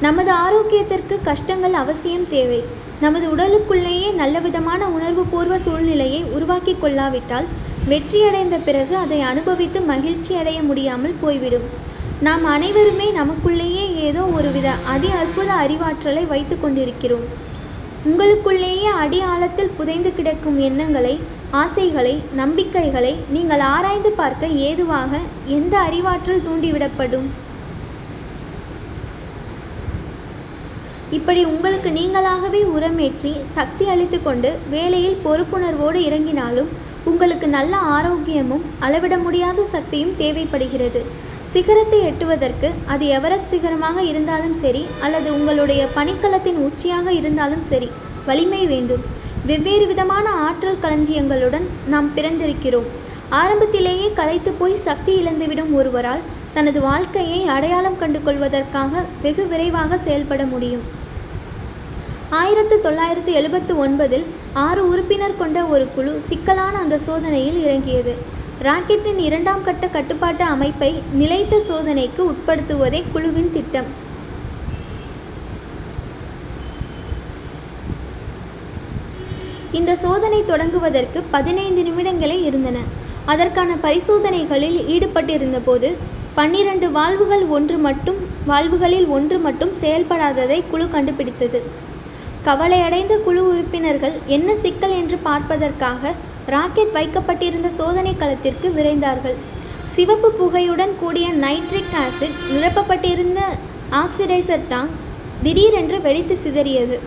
[0.00, 2.62] நமது ஆரோக்கியத்திற்கு கஷ்டங்கள் அவசியம் தேவை.
[3.00, 7.46] நமது உடலுக்குள்ளேயே நல்லவிதமான உணர்வுபூர்வ சூழ்நிலையை உருவாக்கி கொள்ளாவிட்டால்
[7.88, 11.66] வெற்றியடைந்த பிறகு அதை அனுபவித்து மகிழ்ச்சி அடைய முடியாமல் போய்விடும்.
[12.20, 17.24] நாம் அனைவருமே நமக்குள்ளேயே ஏதோ ஒருவித அதி அற்புத அறிவாற்றலை வைத்து கொண்டிருக்கிறோம்.
[18.10, 21.12] உங்களுக்குள்ளேயே அடி ஆழத்தில் புதைந்து கிடக்கும் எண்ணங்களை
[21.60, 25.20] ஆசைகளை நம்பிக்கைகளை நீங்கள் ஆராய்ந்து பார்க்க ஏதுவாக
[25.56, 27.28] எந்த அறிவாற்றல் தூண்டிவிடப்படும்?
[31.16, 36.70] இப்படி உங்களுக்கு நீங்களாகவே உரமேற்றி சக்தி அளித்து கொண்டு வேலையில் பொறுப்புணர்வோடு இறங்கினாலும்
[37.10, 41.00] உங்களுக்கு நல்ல ஆரோக்கியமும் அளவிட முடியாத சக்தியும் தேவைப்படுகிறது.
[41.52, 47.88] சிகரத்தை எட்டுவதற்கு அது எவரெஸ்ட் சிகரமாக இருந்தாலும் சரி அல்லது உங்களுடைய பனிக்கலத்தின் உச்சியாக இருந்தாலும் சரி
[48.28, 49.02] வலிமை வேண்டும்.
[49.48, 52.88] வெவ்வேறு விதமான ஆற்றல் களஞ்சியங்களுடன் நாம் பிறந்திருக்கிறோம்.
[53.40, 56.24] ஆரம்பத்திலேயே களைத்து போய் சக்தி இழந்துவிடும் ஒருவரால்
[56.56, 60.84] தனது வாழ்க்கையை அடையாளம் கண்டு கொள்வதற்காக வெகு விரைவாக செயல்பட முடியும்.
[62.42, 64.28] ஆயிரத்து தொள்ளாயிரத்து எழுபத்து ஒன்பதில்
[64.66, 68.14] ஆறு உறுப்பினர் கொண்ட ஒரு குழு சிக்கலான அந்த சோதனையில் இறங்கியது.
[68.60, 73.86] ராக்கெட்டின் இரண்டாம் கட்ட கட்டுப்பாட்டு அமைப்பை நிலைத்த சோதனைக்கு உட்படுத்துவதே குழுவின் திட்டம்.
[79.72, 82.78] இந்த சோதனை தொடங்குவதற்கு பதினைந்து நிமிடங்களே இருந்தன.
[83.24, 85.90] அதற்கான பரிசோதனைகளில் ஈடுபட்டிருந்தபோது
[86.34, 91.60] பன்னிரண்டு வால்வுகள் ஒன்று மட்டும் வால்வுகளில் ஒன்று மட்டும் செயல்படாததை குழு கண்டுபிடித்தது.
[92.44, 96.14] கவலையடைந்த குழு உறுப்பினர்கள் என்ன சிக்கல் என்று பார்ப்பதற்காக
[96.46, 99.34] ராக்கெட் வைக்கப்பட்டிருந்த சோதனை களத்திற்கு விரைந்தார்கள்.
[99.86, 103.40] சிவப்பு புகையுடன் கூடிய நைட்ரிக் ஆசிட் நிரப்பப்பட்டிருந்த
[103.90, 104.96] ஆக்சிடைசர் டாங்க்
[105.42, 106.98] திடீரென்று வெடித்து சிதறியது.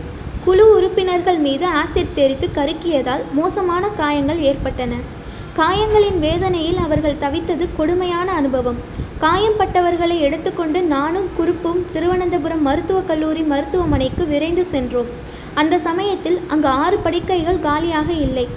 [0.44, 4.94] குழு உறுப்பினர்கள் மீது ஆசிட் தெரித்து கருக்கியதால் மோசமான காயங்கள் ஏற்பட்டன.
[5.54, 8.76] காயங்களின் வேதனையில் அவர்கள் தவித்தது கொடுமையான அனுபவம்.
[9.20, 15.06] காயம்பட்டவர்களை எடுத்துக்கொண்டு நானும் குறுப்பும் திருவனந்தபுரம் மருத்துவக் கல்லூரி மருத்துவமனைக்கு விரைந்து சென்றோம்.
[15.54, 18.48] அந்த சமயத்தில் அங்கு ஆறு படுக்கைகள் காலியாக இல்லை.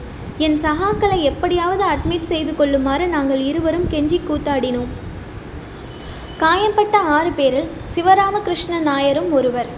[0.45, 4.91] என் சகாக்களை எப்படியாவது அட்மிட் செய்து கொள்ளுமாறு நாங்கள் இருவரும் கெஞ்சி கூத்தாடினோம்.
[6.37, 9.69] காயம்பட்ட ஆறு பேரில் சிவராமகிருஷ்ண நாயரும் ஒருவர்.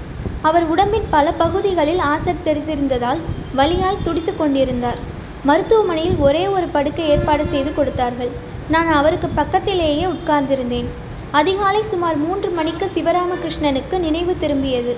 [0.41, 3.23] அவர் உடம்பின் பல பகுதிகளில் ஆசர் தெரிந்திருந்ததால்
[3.55, 5.01] வலியால் துடித்து கொண்டிருந்தார்.
[5.43, 8.31] மருத்துவமனையில் ஒரே ஒரு படுக்கை ஏற்பாடு செய்து கொடுத்தார்கள்.
[8.69, 10.89] நான் அவருக்கு பக்கத்திலேயே உட்கார்ந்திருந்தேன்.
[11.31, 14.95] அதிகாலை சுமார் மூன்று மணிக்கு சிவராமகிருஷ்ணனுக்கு நினைவு திரும்பியது.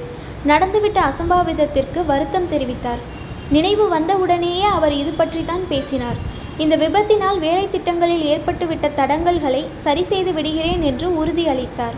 [0.47, 3.04] நடந்துவிட்ட அசம்பாவிதத்திற்கு வருத்தம் தெரிவித்தார்.
[3.56, 6.20] நினைவு வந்தவுடனேயே அவர் இது பற்றித்தான் பேசினார்.
[6.63, 11.98] இந்த விபத்தினால் வேலை திட்டங்களில் ஏற்பட்டுவிட்ட தடங்கல்களை சரி செய்து விடுகிறேன் என்று உறுதியளித்தார்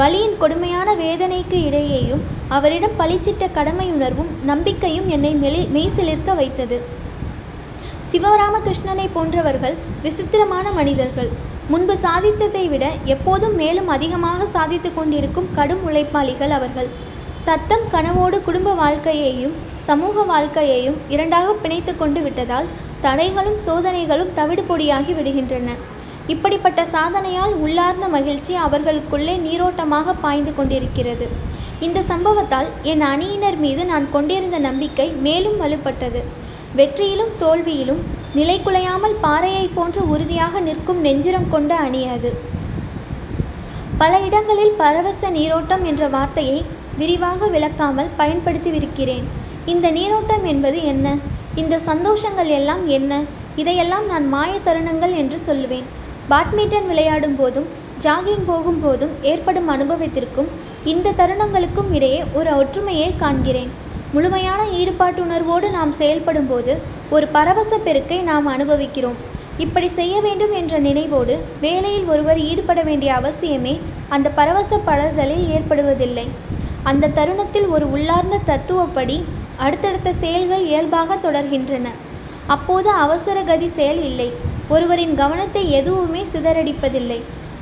[0.00, 2.22] வலியின் கொடுமையான வேதனைக்கு இடையேயும்
[2.56, 6.78] அவரிடம் பளிச்சிட்ட கடமையுணர்வும் நம்பிக்கையும் என்னை மெலி மெய்சிலிர்க்க வைத்தது.
[8.12, 11.30] சிவராமகிருஷ்ணனை போன்றவர்கள் விசித்திரமான மனிதர்கள்.
[11.72, 16.90] முன்பு சாதித்ததை விட எப்போதும் மேலும் அதிகமாக சாதித்து கொண்டிருக்கும் கடும் உழைப்பாளிகள் அவர்கள்.
[17.46, 19.54] தத்தம் கனவோடு குடும்ப வாழ்க்கையையும்
[19.88, 22.68] சமூக வாழ்க்கையையும் இரண்டாக பிணைத்து கொண்டு விட்டதால்
[23.02, 25.70] தடைகளும் சோதனைகளும் தவிடு பொடியாகி விடுகின்றன.
[26.26, 31.26] இப்படிப்பட்ட சாதனையால் உள்ளார்ந்த மகிழ்ச்சி அவர்களுக்குள்ளே நீரோட்டமாக பாய்ந்து கொண்டிருக்கிறது.
[31.80, 36.22] இந்த சம்பவத்தால் என் அணியினர் மீது நான் கொண்டிருந்த நம்பிக்கை மேலும் வலுப்பட்டது.
[36.76, 38.00] வெற்றியிலும் தோல்வியிலும்
[38.34, 42.32] நிலைகுலையாமல் பாறையைப் போன்று உறுதியாக நிற்கும் நெஞ்சிரம் கொண்ட அணி அது.
[43.98, 46.64] பல இடங்களில் பரவச நீரோட்டம் என்ற வார்த்தையை
[46.98, 49.24] விரிவாக விளக்காமல் பயன்படுத்திவிருக்கிறேன்
[49.72, 51.06] இந்த நீரோட்டம் என்பது என்ன?
[51.62, 53.12] இந்த சந்தோஷங்கள் எல்லாம் என்ன?
[53.56, 55.86] இதையெல்லாம் நான் மாய தருணங்கள் என்று சொல்லுவேன்.
[56.30, 57.68] பேட்மிண்டன் விளையாடும் போதும்
[58.04, 60.48] ஜாகிங் போகும்போதும் ஏற்படும் அனுபவத்திற்கும்
[60.92, 63.70] இந்த தருணங்களுக்கும் இடையே ஒரு ஒற்றுமையை காண்கிறேன்.
[64.12, 66.72] முழுமையான ஈடுபாட்டுணர்வோடு நாம் செயல்படும்போது
[67.10, 69.16] ஒரு பரவச பெருக்கை நாம் அனுபவிக்கிறோம்.
[69.64, 73.74] இப்படி செய்ய வேண்டும் என்ற நினைவோடு வேலையில் ஒருவர் ஈடுபட வேண்டிய அவசியமே
[74.08, 76.26] அந்த பரவச படர்தலில் ஏற்படுவதில்லை.
[76.88, 79.16] அந்த தருணத்தில் ஒரு உள்ளார்ந்த தத்துவப்படி
[79.64, 81.86] அடுத்தடுத்த செயல்கள் இயல்பாக தொடர்கின்றன.
[82.54, 84.28] அப்போது அவசர கதி செயல் இல்லை.
[84.74, 87.20] ஒருவரின் கவனத்தை எதுவுமே சிதறடிப்பதில்லை.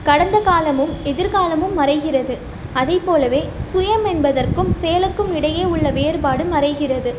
[0.08, 2.36] கடந்த காலமும் எதிர்காலமும் மறைகிறது.
[2.80, 7.10] அதை போலவே சுயம் என்பதற்கும் செயலுக்கும் இடையே உள்ள வேறுபாடு மறைகிறது.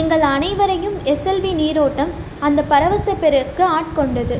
[0.00, 2.12] எங்கள் அனைவரையும் எஸ்எல்வி நீரோட்டம்
[2.46, 4.38] அந்த பரவச பெருக்கு ஆட்கொண்டது.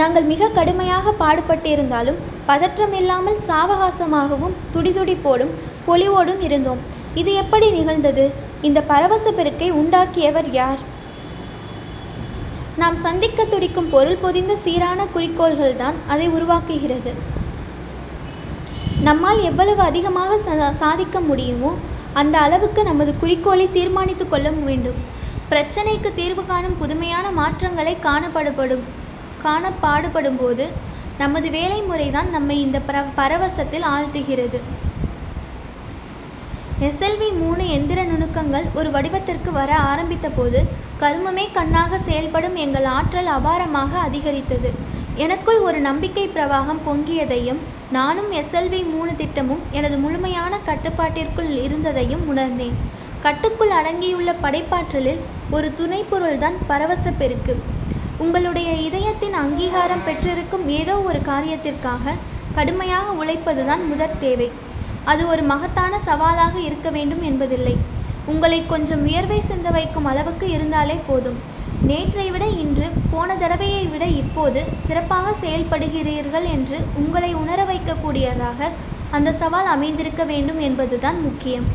[0.00, 5.52] நாங்கள் மிக கடுமையாக பாடுபட்டிருந்தாலும் பதற்றமில்லாமல் சாவகாசமாகவும் துடிதுடிப்போடும்
[5.86, 6.82] பொலிவோடும் இருந்தோம்.
[7.20, 8.24] இது எப்படி நிகழ்ந்தது?
[8.68, 10.82] இந்த பரவச பெருக்கை உண்டாக்கியவர் யார்?
[12.82, 17.12] நாம் சந்திக்க துடிக்கும் பொருள் பொதிந்த சீரான குறிக்கோள்கள்தான் அதை உருவாக்குகிறது.
[19.08, 21.70] நம்மால் எவ்வளவு அதிகமாக சா சாதிக்க முடியுமோ
[22.20, 24.98] அந்த அளவுக்கு நமது குறிக்கோளை தீர்மானித்து கொள்ள வேண்டும்.
[25.50, 28.84] பிரச்சனைக்கு தீர்வு காணும் புதுமையான மாற்றங்களை காணப்படப்படும்
[29.44, 30.66] காண பாடுபடும் போது
[31.18, 34.58] நமது வேலை முறைதான் நம்மை இந்த பர பரவசத்தில் ஆழ்த்துகிறது.
[36.86, 40.60] எஸ்எல்வி மூணு எந்திர நுணுக்கங்கள் ஒரு வடிவத்திற்கு வர ஆரம்பித்த போது
[41.00, 44.72] கர்மமே கண்ணாக செயல்படும் எங்கள் ஆற்றல் அபாரமாக அதிகரித்தது.
[45.14, 52.76] எனக்குள் ஒரு நம்பிக்கை பிரவாகம் பொங்கியதையும் நானும் எஸ்எல்வி மூணு திட்டமும் எனது முழுமையான கட்டுப்பாட்டிற்குள் இருந்ததையும் உணர்ந்தேன்.
[53.22, 57.56] கட்டுக்குள் அடங்கியுள்ள படைப்பாற்றலில் ஒரு துணைப்பொருள்தான் பரவச பெருக்கு.
[58.22, 62.14] உங்களுடைய இதயத்தின் அங்கீகாரம் பெற்றிருக்கும் ஏதோ ஒரு காரியத்திற்காக
[62.56, 64.48] கடுமையாக உழைப்பதுதான் முதற் தேவை.
[65.04, 67.74] அது ஒரு மகத்தான சவாலாக இருக்க வேண்டும் என்பதில்லை.
[68.32, 71.38] உங்களை கொஞ்சம் உயர்வை சிந்த வைக்கும் அளவுக்கு இருந்தாலே போதும்.
[71.88, 78.70] நேற்றை விட இன்று போன தடவையை விட இப்போது சிறப்பாக செயல்படுகிறீர்கள் என்று உங்களை உணர வைக்கக்கூடியதாக
[79.10, 81.66] அந்த சவால் அமைந்திருக்க வேண்டும் என்பதுதான் முக்கியம்.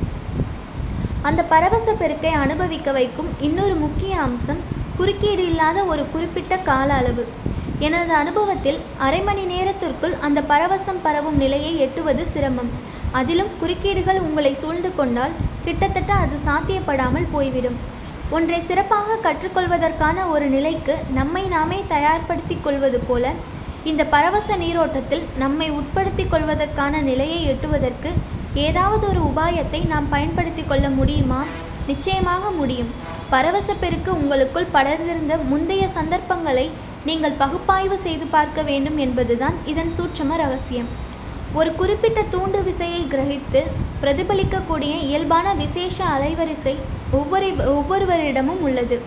[1.22, 4.62] அந்த பரவச பெருக்கை அனுபவிக்க வைக்கும் இன்னொரு முக்கிய அம்சம்
[5.00, 7.24] குறுக்கீடு இல்லாத ஒரு குறிப்பிட்ட கால அளவு.
[7.88, 12.72] எனது அனுபவத்தில் அரை மணி நேரத்திற்குள் அந்த பரவசம் பரவும் நிலையை எட்டுவது சிரமம்.
[13.20, 17.78] அதிலும் குறுக்கீடுகள் உங்களை சூழ்ந்து கொண்டால் கிட்டத்தட்ட அது சாத்தியப்படாமல் போய்விடும்.
[18.38, 23.32] ஒன்றை சிறப்பாக கற்றுக்கொள்வதற்கான ஒரு நிலைக்கு நம்மை நாமே தயார்படுத்தி கொள்வது போல
[23.92, 28.12] இந்த பரவச நீரோட்டத்தில் நம்மை உட்படுத்தி கொள்வதற்கான நிலையை எட்டுவதற்கு
[28.68, 31.42] ஏதாவது ஒரு உபாயத்தை நாம் பயன்படுத்தி கொள்ள முடியுமா?
[31.88, 32.94] நிச்சயமாக முடியும்.
[33.34, 36.64] பரவச பெருக்கு உங்களுக்குள் படர்ந்திருந்த முந்தைய சந்தர்ப்பங்களை
[37.08, 40.90] நீங்கள் பகுப்பாய்வு செய்து பார்க்க வேண்டும் என்பதுதான் இதன் சூட்சம ரகசியம்.
[41.60, 43.62] ஒரு குறிப்பிட்ட தூண்டு விசையை கிரகித்து
[44.02, 46.74] பிரதிபலிக்கக்கூடிய இயல்பான விசேஷ அலைவரிசை
[47.20, 48.98] ஒவ்வொரு ஒவ்வொருவரிடமும் உள்ளது.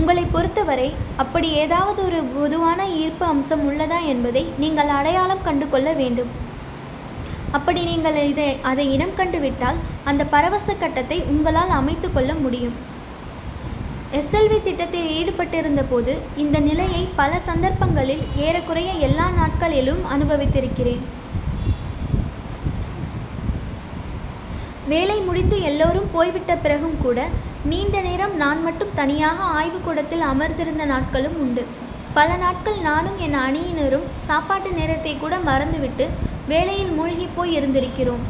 [0.00, 0.88] உங்களை பொறுத்தவரை
[1.22, 6.32] அப்படி ஏதாவது ஒரு பொதுவான ஈர்ப்பு அம்சம் உள்ளதா என்பதை நீங்கள் அடையாளம் கண்டு கொள்ள வேண்டும்.
[7.58, 9.80] அப்படி நீங்கள் இதை அதை இனம் கண்டுவிட்டால்
[10.12, 12.76] அந்த பரவச கட்டத்தை உங்களால் அமைத்து கொள்ள முடியும்.
[14.18, 16.12] எஸ்எல்வி திட்டத்தில் ஈடுபட்டிருந்த போது
[16.42, 21.02] இந்த நிலையை பல சந்தர்ப்பங்களில் ஏறக்குறைய எல்லா நாட்களிலும் அனுபவித்திருக்கிறேன்.
[24.92, 27.20] வேலை முடிந்து எல்லோரும் போய்விட்ட பிறகும் கூட
[27.70, 31.64] நீண்ட நேரம் நான் மட்டும் தனியாக ஆய்வுக்கூடத்தில் அமர்ந்திருந்த நாட்களும் உண்டு.
[32.18, 36.06] பல நாட்கள் நானும் என் அணியினரும் சாப்பாட்டு நேரத்தை கூட மறந்துவிட்டு
[36.52, 38.22] வேலையில் மூழ்கி போய் இருந்திருக்கிறோம்.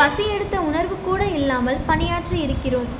[0.00, 2.90] பசி எடுத்த உணர்வு கூட இல்லாமல் பணியாற்றி இருக்கிறோம்.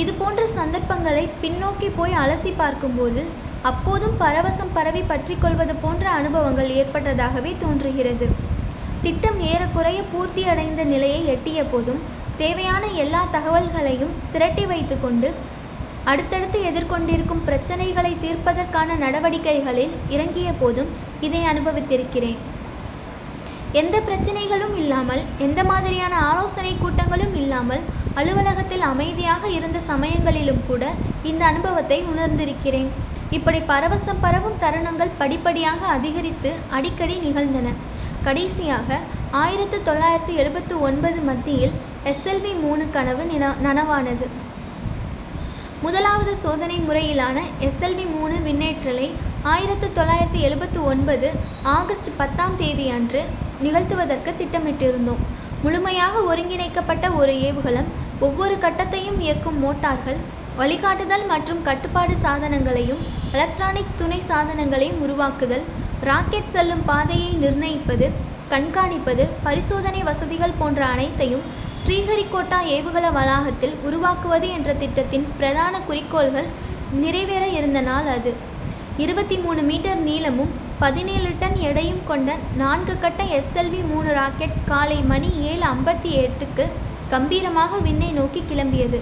[0.00, 3.22] இது போன்ற சந்தர்ப்பங்களை பின்னோக்கி போய் அலசி பார்க்கும்போது
[3.70, 8.26] அப்போதும் பரவசம் பரவி பற்றிக்கொள்வது போன்ற அனுபவங்கள் ஏற்பட்டதாகவே தோன்றுகிறது.
[9.02, 12.00] திட்டம் ஏறக்குறைய பூர்த்தியடைந்த நிலையை எட்டிய போதும்
[12.38, 15.30] தேவையான எல்லா தகவல்களையும் திரட்டி வைத்துக்கொண்டு
[16.10, 20.90] அடுத்தடுத்து எதிர்கொண்டிருக்கும் பிரச்சனைகளை தீர்ப்பதற்கான நடவடிக்கைகளில் இறங்கிய போதும்
[21.20, 22.40] இதை அனுபவித்திருக்கிறேன்.
[23.80, 27.84] எந்த பிரச்சனைகளும் இல்லாமல் எந்த மாதிரியான ஆலோசனை கூட்டங்களும் இல்லாமல்
[28.20, 30.84] அலுவலகத்தில் அமைதியாக இருந்த சமயங்களிலும் கூட
[31.30, 32.90] இந்த அனுபவத்தை உணர்ந்திருக்கிறேன்.
[33.36, 37.68] இப்படி பரவசம் பரவும் தருணங்கள் படிப்படியாக அதிகரித்து அடிக்கடி நிகழ்ந்தன.
[38.26, 38.98] கடைசியாக
[39.42, 41.74] ஆயிரத்து தொள்ளாயிரத்து எழுபத்து ஒன்பது மத்தியில்
[42.10, 44.26] எஸ்எல்வி மூணு கனவு நின நனவானது.
[45.84, 47.38] முதலாவது சோதனை முறையிலான
[47.68, 49.08] எஸ்எல்வி மூணு விண்ணேற்றலை
[49.52, 51.28] ஆயிரத்து தொள்ளாயிரத்து எழுபத்து ஒன்பது
[51.78, 53.22] ஆகஸ்ட் பத்தாம் தேதி அன்று
[53.64, 55.24] நிகழ்த்துவதற்கு திட்டமிட்டிருந்தோம்.
[55.64, 57.90] முழுமையாக ஒருங்கிணைக்கப்பட்ட ஒரு ஏவுகலம்
[58.22, 60.18] ஒவ்வொரு கட்டத்தையும் இயக்கும் மோட்டார்கள்
[60.56, 63.02] வழிகாட்டுதல் மற்றும் கட்டுப்பாடு சாதனங்களையும்
[63.32, 65.64] எலக்ட்ரானிக் துணை சாதனங்களையும் உருவாக்குதல்
[66.04, 68.06] ராக்கெட் செல்லும் பாதையை நிர்ணயிப்பது
[68.50, 71.44] கண்காணிப்பது பரிசோதனை வசதிகள் போன்ற அனைத்தையும்
[71.78, 76.48] ஸ்ரீஹரிகோட்டா ஏவுகல வளாகத்தில் உருவாக்குவது என்ற திட்டத்தின் பிரதான குறிக்கோள்கள்
[77.02, 78.32] நிறைவேற இருந்த நாள் அது.
[78.96, 85.30] இருபத்தி மூணு மீட்டர் நீளமும் பதினேழு டன் எடையும் கொண்ட நான்கு கட்ட எஸ்எல்வி மூணு ராக்கெட் காலை மணி
[85.50, 86.64] ஏழு ஐம்பத்தி எட்டுக்கு
[87.12, 88.98] கம்பீரமாக விண்ணை நோக்கி கிளம்பியது.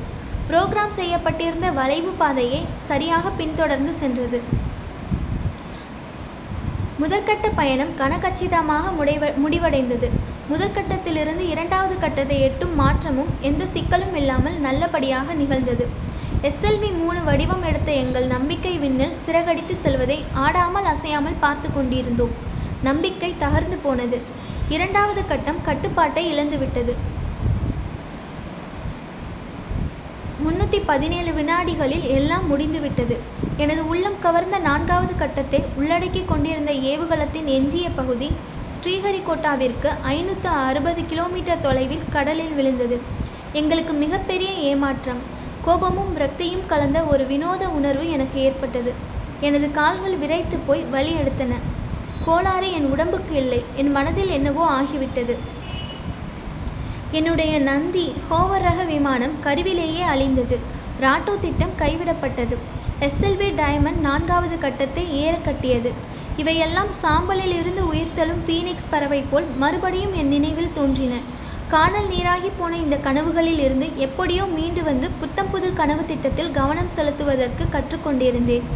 [0.47, 4.39] புரோகிராம் செய்யப்பட்டிருந்த வளைவு பாதையை சரியாக பின்தொடர்ந்து சென்றது.
[7.03, 10.09] முதற்கட்ட பயணம் கனகச்சிதமாக முடைவ முடிவடைந்தது.
[10.51, 15.85] முதற்கட்டத்திலிருந்து இரண்டாவது கட்டத்தை எட்டும் மாற்றமும் எந்த சிக்கலும் இல்லாமல் நல்லபடியாக நிகழ்ந்தது.
[16.49, 22.35] எஸ்எல்வி மூணு வடிவம் எடுத்த எங்கள் நம்பிக்கை விண்ணில் சிறகடித்து செல்வதை ஆடாமல் அசையாமல் பார்த்து கொண்டிருந்தோம்.
[22.89, 24.19] நம்பிக்கை தகர்ந்து போனது.
[24.77, 26.93] இரண்டாவது கட்டம் கட்டுப்பாட்டை இழந்துவிட்டது.
[30.45, 33.16] முன்னூற்றி பதினேழு வினாடிகளில் எல்லாம் முடிந்துவிட்டது.
[33.62, 38.28] எனது உள்ளம் கவர்ந்த நான்காவது கட்டத்தை உள்ளடக்கி கொண்டிருந்த ஏவுகலத்தின் எஞ்சிய பகுதி
[38.74, 42.99] ஸ்ரீஹரிகோட்டாவிற்கு ஐநூற்று அறுபது கிலோமீட்டர் தொலைவில் கடலில் விழுந்தது.
[43.61, 45.22] எங்களுக்கு மிகப்பெரிய ஏமாற்றம்
[45.64, 48.93] கோபமும் விரக்தியும் கலந்த ஒரு வினோத உணர்வு எனக்கு ஏற்பட்டது.
[49.41, 51.55] எனது கால்கள் விரைத்து போய் வழி எடுத்தன.
[52.26, 55.36] கோளாறு என் உடம்புக்கு இல்லை என் மனதில் என்னவோ ஆகிவிட்டது.
[57.19, 60.57] என்னுடைய நந்தி ஹோவர் ரக விமானம் கருவிலேயே அழிந்தது.
[61.05, 62.57] ராட்டோ திட்டம் கைவிடப்பட்டது.
[63.07, 65.91] எஸ்எல்வி டைமண்ட் நான்காவது கட்டத்தை ஏற கட்டியது.
[66.43, 71.15] இவையெல்லாம் சாம்பலில் இருந்து உயிர்த்தலும் ஃபீனிக்ஸ் பறவை போல் மறுபடியும் என் நினைவில் தோன்றின.
[71.75, 77.67] காணல் நீராகி போன இந்த கனவுகளில் இருந்து எப்படியோ மீண்டு வந்து புத்தம் புது கனவு திட்டத்தில் கவனம் செலுத்துவதற்கு
[77.75, 78.69] கற்றுக்கொண்டிருந்தேன்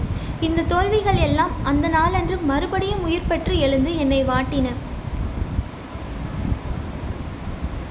[0.48, 4.68] இந்த தோல்விகள் எல்லாம் அந்த நாளன்று மறுபடியும் உயிர் பெற்று எழுந்து என்னை வாட்டின.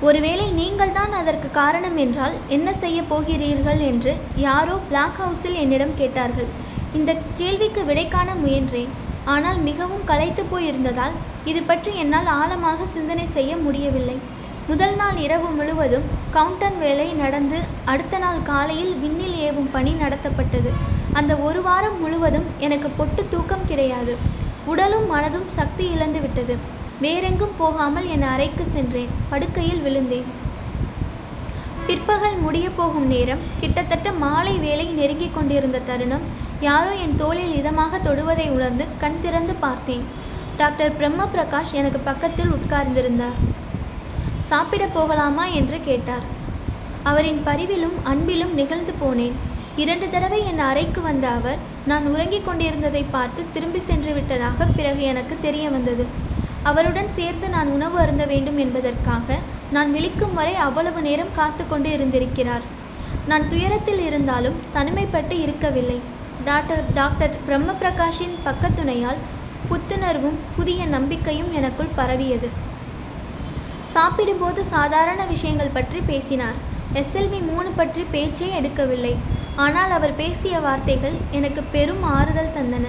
[0.07, 4.11] ஒருவேளை நீங்கள் தான் அதற்கு காரணம் என்றால் என்ன செய்ய போகிறீர்கள் என்று
[4.45, 6.49] யாரோ பிளாக் ஹவுஸில் என்னிடம் கேட்டார்கள்.
[6.97, 8.91] இந்த கேள்விக்கு விடை காண முயன்றேன்.
[9.33, 11.15] ஆனால் மிகவும் களைத்து போயிருந்ததால்
[11.51, 14.17] இது பற்றி என்னால் ஆழமாக சிந்தனை செய்ய முடியவில்லை.
[14.69, 17.57] முதல் நாள் இரவு முழுவதும் கவுண்டன் வேலை நடந்து
[17.93, 20.71] அடுத்த நாள் காலையில் விண்ணில் ஏவும் பணி நடத்தப்பட்டது.
[21.19, 24.15] அந்த ஒரு வாரம் முழுவதும் எனக்கு பொட்டு தூக்கம் கிடையாது.
[24.71, 26.55] உடலும் மனதும் சக்தி இழந்து விட்டது
[27.01, 29.11] வேறெங்கும் போகாமல் என் அறைக்கு சென்றேன்.
[29.29, 30.27] படுக்கையில் விழுந்தேன்.
[31.87, 33.41] பிற்பகல் முடிய போகும் நேரம்.
[33.59, 36.21] கிட்டத்தட்ட மாலை வேலை நெருங்கிக் கொண்டிருந்த தருணம்.
[36.59, 40.03] யாரோ என் தோளில் இதமாக தொடுவதை உணர்ந்து கண் திறந்து பார்த்தேன்.
[40.57, 43.39] டாக்டர் பிரம்ம பிரகாஷ் எனக்கு பக்கத்தில் உட்கார்ந்திருந்தார்.
[44.51, 46.25] சாப்பிட போகலாமா என்று கேட்டார்.
[47.03, 49.37] அவரின் பரிவிலும் அன்பிலும் நிகழ்ந்து போனேன்.
[49.75, 55.37] இரண்டு தடவை என் அறைக்கு வந்த அவர் நான் உறங்கிக் கொண்டிருந்ததை பார்த்து திரும்பி சென்று விட்டதாக பிறகு எனக்கு
[55.41, 56.05] தெரிய வந்தது.
[56.69, 59.37] அவருடன் சேர்த்து நான் உணவு அருந்த வேண்டும் என்பதற்காக
[59.75, 62.65] நான் விழிக்கும் வரை அவ்வளவு நேரம் காத்து கொண்டு இருந்திருக்கிறார்.
[63.29, 65.99] நான் துயரத்தில் இருந்தாலும் தனிமைப்பட்டு இருக்கவில்லை.
[66.49, 69.21] டாக்டர் டாக்டர் பிரம்மபிரகாஷின் பக்கத்துணையால்
[69.69, 72.49] புத்துணர்வும் புதிய நம்பிக்கையும் எனக்குள் பரவியது.
[73.95, 76.59] சாப்பிடும்போது சாதாரண விஷயங்கள் பற்றி பேசினார்.
[77.01, 79.13] எஸ்எல்வி மூணு பற்றி பேச்சே எடுக்கவில்லை.
[79.65, 82.87] ஆனால் அவர் பேசிய வார்த்தைகள் எனக்கு பெரும் ஆறுதல் தந்தன.